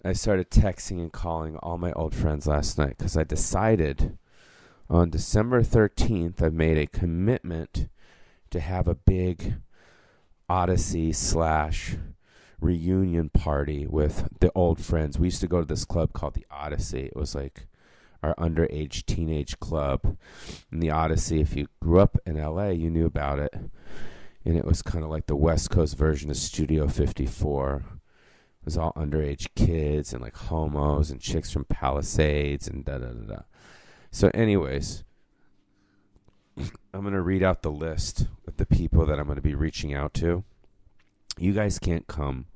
I 0.03 0.13
started 0.13 0.49
texting 0.49 0.99
and 0.99 1.11
calling 1.11 1.57
all 1.57 1.77
my 1.77 1.91
old 1.91 2.15
friends 2.15 2.47
last 2.47 2.77
night 2.77 2.97
cuz 2.97 3.15
I 3.17 3.23
decided 3.23 4.17
on 4.89 5.09
December 5.09 5.61
13th 5.61 6.41
I 6.41 6.49
made 6.49 6.77
a 6.77 6.87
commitment 6.87 7.89
to 8.49 8.59
have 8.59 8.87
a 8.87 8.95
big 8.95 9.55
Odyssey 10.47 11.11
slash 11.11 11.97
reunion 12.61 13.29
party 13.29 13.85
with 13.85 14.29
the 14.39 14.51
old 14.55 14.79
friends. 14.83 15.19
We 15.19 15.27
used 15.27 15.41
to 15.41 15.47
go 15.47 15.59
to 15.59 15.65
this 15.65 15.85
club 15.85 16.13
called 16.13 16.33
the 16.33 16.47
Odyssey. 16.49 17.05
It 17.05 17.15
was 17.15 17.35
like 17.35 17.67
our 18.23 18.35
underage 18.35 19.05
teenage 19.05 19.59
club. 19.59 20.17
In 20.71 20.79
the 20.79 20.91
Odyssey, 20.91 21.41
if 21.41 21.55
you 21.55 21.67
grew 21.81 21.99
up 21.99 22.17
in 22.25 22.35
LA, 22.35 22.69
you 22.69 22.89
knew 22.89 23.05
about 23.05 23.39
it. 23.39 23.53
And 24.49 24.57
it 24.57 24.65
was 24.65 24.81
kind 24.81 25.03
of 25.03 25.11
like 25.11 25.27
the 25.27 25.35
West 25.35 25.69
Coast 25.69 25.95
version 25.95 26.31
of 26.31 26.35
Studio 26.35 26.87
54. 26.87 27.83
It 27.85 28.65
was 28.65 28.79
all 28.79 28.93
underage 28.93 29.49
kids 29.55 30.11
and 30.11 30.23
like 30.23 30.35
homos 30.35 31.11
and 31.11 31.21
chicks 31.21 31.51
from 31.51 31.65
Palisades 31.65 32.67
and 32.67 32.83
da 32.83 32.97
da 32.97 33.09
da 33.09 33.35
da. 33.35 33.41
So, 34.09 34.31
anyways, 34.33 35.03
I'm 36.57 37.01
going 37.01 37.13
to 37.13 37.21
read 37.21 37.43
out 37.43 37.61
the 37.61 37.69
list 37.69 38.25
of 38.47 38.57
the 38.57 38.65
people 38.65 39.05
that 39.05 39.19
I'm 39.19 39.27
going 39.27 39.35
to 39.35 39.41
be 39.43 39.53
reaching 39.53 39.93
out 39.93 40.15
to. 40.15 40.43
You 41.37 41.53
guys 41.53 41.77
can't 41.77 42.07
come. 42.07 42.47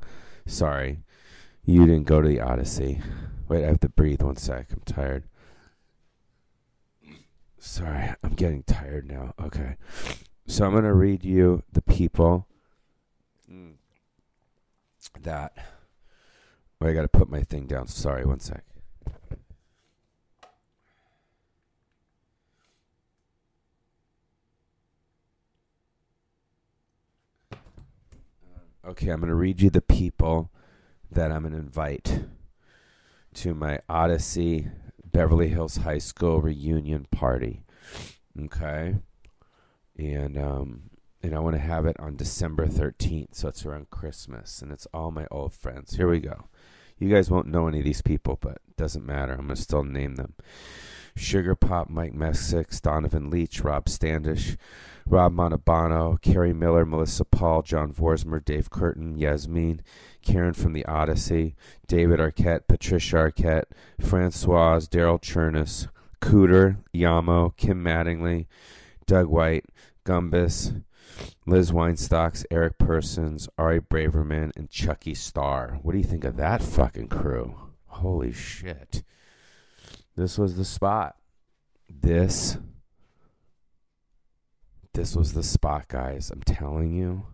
Sorry. 0.47 1.03
You 1.63 1.85
didn't 1.85 2.07
go 2.07 2.23
to 2.23 2.27
the 2.27 2.41
Odyssey. 2.41 3.01
Wait, 3.47 3.63
I 3.63 3.67
have 3.67 3.81
to 3.81 3.89
breathe 3.89 4.23
one 4.23 4.37
sec. 4.37 4.71
I'm 4.71 4.81
tired. 4.83 5.25
Sorry, 7.59 8.15
I'm 8.23 8.33
getting 8.33 8.63
tired 8.63 9.07
now. 9.07 9.35
Okay. 9.39 9.75
So 10.45 10.65
I'm 10.65 10.71
going 10.71 10.83
to 10.83 10.93
read 10.93 11.23
you 11.23 11.63
the 11.71 11.81
people 11.81 12.47
mm. 13.49 13.73
that. 15.21 15.53
Wait, 16.79 16.91
I 16.91 16.93
got 16.93 17.03
to 17.03 17.07
put 17.07 17.29
my 17.29 17.41
thing 17.41 17.65
down. 17.65 17.87
Sorry, 17.87 18.25
one 18.25 18.39
sec. 18.39 18.63
Okay, 28.85 29.09
I'm 29.09 29.21
going 29.21 29.29
to 29.29 29.35
read 29.35 29.61
you 29.61 29.69
the 29.69 29.81
people 29.81 30.51
that 31.09 31.31
I'm 31.31 31.43
going 31.43 31.53
to 31.53 31.59
invite 31.59 32.25
to 33.35 33.53
my 33.53 33.79
Odyssey 33.87 34.67
Beverly 35.09 35.47
Hills 35.47 35.77
High 35.77 35.99
School 35.99 36.41
reunion 36.41 37.07
party. 37.09 37.63
Okay? 38.37 38.95
And 39.97 40.37
um 40.37 40.89
and 41.21 41.33
I 41.33 41.39
want 41.39 41.55
to 41.55 41.61
have 41.61 41.85
it 41.85 41.97
on 41.99 42.17
December 42.17 42.67
13th, 42.67 43.35
so 43.35 43.47
it's 43.47 43.65
around 43.65 43.89
Christmas 43.89 44.61
and 44.61 44.71
it's 44.71 44.87
all 44.93 45.09
my 45.09 45.25
old 45.31 45.53
friends. 45.53 45.95
Here 45.95 46.09
we 46.09 46.19
go. 46.19 46.49
You 46.99 47.09
guys 47.09 47.29
won't 47.31 47.47
know 47.47 47.67
any 47.67 47.79
of 47.79 47.85
these 47.85 48.01
people, 48.01 48.37
but 48.41 48.61
it 48.67 48.77
doesn't 48.77 49.05
matter. 49.05 49.33
I'm 49.33 49.45
going 49.45 49.55
to 49.55 49.61
still 49.61 49.83
name 49.83 50.15
them. 50.15 50.33
Sugar 51.15 51.55
Pop, 51.55 51.89
Mike 51.89 52.13
Messick, 52.13 52.69
Donovan 52.81 53.29
Leach, 53.29 53.61
Rob 53.61 53.87
Standish, 53.87 54.57
Rob 55.05 55.33
Montalbano, 55.33 56.19
Carrie 56.21 56.53
Miller, 56.53 56.85
Melissa 56.85 57.25
Paul, 57.25 57.61
John 57.61 57.93
Vorsmer, 57.93 58.43
Dave 58.43 58.69
Curtin, 58.69 59.17
Yasmin, 59.17 59.81
Karen 60.23 60.53
from 60.53 60.73
the 60.73 60.85
Odyssey, 60.85 61.55
David 61.87 62.19
Arquette, 62.19 62.67
Patricia 62.67 63.17
Arquette, 63.17 63.65
Francois, 63.99 64.79
Daryl 64.79 65.21
Chernus, 65.21 65.87
Cooter, 66.21 66.77
Yamo, 66.93 67.55
Kim 67.57 67.83
Mattingly, 67.83 68.47
Doug 69.13 69.27
White, 69.27 69.65
Gumbus, 70.07 70.81
Liz 71.45 71.71
Weinstocks, 71.71 72.45
Eric 72.49 72.79
Persons, 72.79 73.47
Ari 73.59 73.79
Braverman, 73.79 74.51
and 74.55 74.71
Chucky 74.71 75.13
Starr. 75.13 75.77
What 75.83 75.91
do 75.91 75.99
you 75.99 76.03
think 76.03 76.23
of 76.23 76.35
that 76.37 76.63
fucking 76.63 77.09
crew? 77.09 77.55
Holy 77.85 78.31
shit. 78.31 79.03
This 80.15 80.39
was 80.39 80.57
the 80.57 80.65
spot. 80.65 81.15
This 81.87 82.57
this 84.95 85.15
was 85.15 85.33
the 85.33 85.43
spot, 85.43 85.89
guys. 85.89 86.31
I'm 86.31 86.41
telling 86.41 86.91
you. 86.91 87.27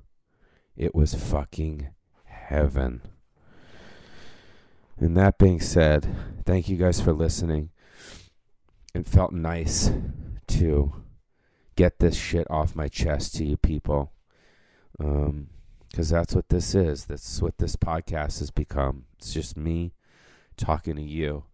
It 0.75 0.93
was 0.93 1.15
fucking 1.15 1.91
heaven. 2.25 3.03
And 4.97 5.15
that 5.15 5.37
being 5.37 5.61
said, 5.61 6.13
thank 6.45 6.67
you 6.67 6.75
guys 6.75 6.99
for 6.99 7.13
listening. 7.13 7.69
It 8.93 9.05
felt 9.05 9.31
nice 9.31 9.91
to 10.47 11.05
get 11.79 11.99
this 11.99 12.17
shit 12.17 12.45
off 12.51 12.75
my 12.75 12.89
chest 12.89 13.35
to 13.35 13.45
you 13.45 13.55
people. 13.55 14.11
Um, 14.99 15.47
because 15.89 16.09
that's 16.09 16.35
what 16.35 16.49
this 16.49 16.75
is. 16.75 17.05
That's 17.05 17.41
what 17.41 17.57
this 17.57 17.77
podcast 17.77 18.39
has 18.39 18.51
become. 18.51 19.05
It's 19.17 19.33
just 19.33 19.55
me 19.55 19.93
talking 20.57 20.97
to 20.97 21.01
you 21.01 21.45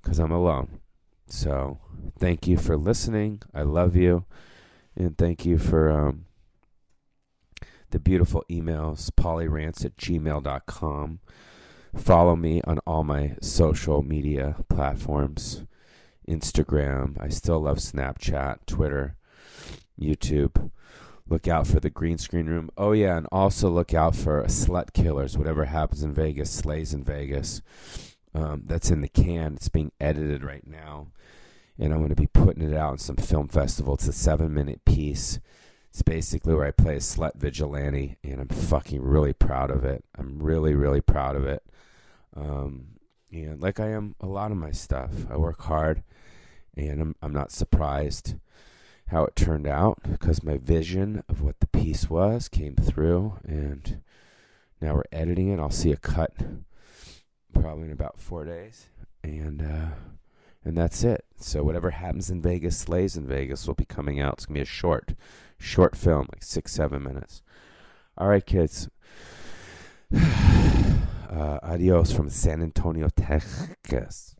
because 0.00 0.18
I'm 0.18 0.32
alone. 0.32 0.80
So, 1.28 1.78
thank 2.18 2.48
you 2.48 2.56
for 2.56 2.76
listening. 2.76 3.42
I 3.54 3.62
love 3.62 3.94
you. 3.94 4.24
And 4.96 5.16
thank 5.16 5.44
you 5.44 5.58
for 5.58 5.90
um, 5.90 6.24
the 7.90 8.00
beautiful 8.00 8.44
emails, 8.50 9.10
paulyrants 9.10 9.84
at 9.84 9.96
gmail.com. 9.98 11.20
Follow 11.94 12.34
me 12.34 12.62
on 12.62 12.78
all 12.86 13.04
my 13.04 13.36
social 13.42 14.02
media 14.02 14.56
platforms 14.70 15.64
Instagram. 16.26 17.20
I 17.20 17.28
still 17.28 17.60
love 17.60 17.76
Snapchat, 17.76 18.66
Twitter, 18.66 19.16
YouTube. 20.00 20.70
Look 21.28 21.46
out 21.46 21.66
for 21.66 21.78
the 21.78 21.90
green 21.90 22.18
screen 22.18 22.46
room. 22.46 22.70
Oh, 22.76 22.92
yeah, 22.92 23.16
and 23.16 23.28
also 23.30 23.68
look 23.68 23.94
out 23.94 24.16
for 24.16 24.42
Slut 24.44 24.92
Killers. 24.92 25.38
Whatever 25.38 25.66
happens 25.66 26.02
in 26.02 26.12
Vegas, 26.12 26.50
slays 26.50 26.92
in 26.92 27.04
Vegas. 27.04 27.62
Um, 28.34 28.62
that's 28.66 28.90
in 28.90 29.00
the 29.00 29.08
can. 29.08 29.54
It's 29.54 29.68
being 29.68 29.92
edited 30.00 30.42
right 30.42 30.66
now. 30.66 31.08
And 31.78 31.92
I'm 31.92 32.00
going 32.00 32.10
to 32.10 32.16
be 32.16 32.26
putting 32.26 32.68
it 32.68 32.76
out 32.76 32.92
in 32.92 32.98
some 32.98 33.16
film 33.16 33.48
festival. 33.48 33.94
It's 33.94 34.08
a 34.08 34.12
seven 34.12 34.52
minute 34.52 34.84
piece. 34.84 35.38
It's 35.90 36.02
basically 36.02 36.54
where 36.54 36.66
I 36.66 36.70
play 36.70 36.96
a 36.96 37.00
slut 37.00 37.36
vigilante, 37.36 38.16
and 38.22 38.40
I'm 38.40 38.48
fucking 38.48 39.02
really 39.02 39.32
proud 39.32 39.70
of 39.70 39.84
it. 39.84 40.04
I'm 40.16 40.40
really, 40.40 40.74
really 40.74 41.00
proud 41.00 41.36
of 41.36 41.46
it. 41.46 41.64
Um, 42.36 42.98
and 43.32 43.60
like 43.60 43.80
I 43.80 43.90
am 43.90 44.14
a 44.20 44.26
lot 44.26 44.52
of 44.52 44.56
my 44.56 44.70
stuff, 44.70 45.10
I 45.28 45.36
work 45.36 45.62
hard, 45.62 46.02
and 46.76 47.00
I'm, 47.00 47.16
I'm 47.22 47.32
not 47.32 47.50
surprised 47.50 48.36
how 49.10 49.24
it 49.24 49.34
turned 49.34 49.66
out 49.66 49.98
because 50.08 50.42
my 50.42 50.56
vision 50.56 51.24
of 51.28 51.42
what 51.42 51.58
the 51.58 51.66
piece 51.66 52.08
was 52.08 52.48
came 52.48 52.76
through 52.76 53.38
and 53.44 54.02
now 54.80 54.94
we're 54.94 55.02
editing 55.10 55.48
it. 55.48 55.58
I'll 55.58 55.70
see 55.70 55.90
a 55.90 55.96
cut 55.96 56.32
probably 57.52 57.86
in 57.86 57.92
about 57.92 58.20
four 58.20 58.44
days 58.44 58.86
and 59.22 59.60
uh 59.62 59.94
and 60.64 60.76
that's 60.76 61.02
it. 61.02 61.24
So 61.38 61.64
whatever 61.64 61.90
happens 61.90 62.30
in 62.30 62.40
vegas 62.40 62.78
slays 62.78 63.16
in 63.16 63.26
vegas 63.26 63.66
will 63.66 63.74
be 63.74 63.84
coming 63.84 64.20
out. 64.20 64.34
It's 64.34 64.46
gonna 64.46 64.58
be 64.58 64.62
a 64.62 64.64
short 64.64 65.14
short 65.58 65.96
film 65.96 66.28
like 66.32 66.44
six 66.44 66.72
seven 66.72 67.02
minutes. 67.02 67.42
All 68.16 68.28
right 68.28 68.44
kids. 68.44 68.88
Uh, 71.30 71.60
adios 71.62 72.12
from 72.12 72.28
san 72.28 72.60
antonio 72.60 73.08
texas 73.14 74.34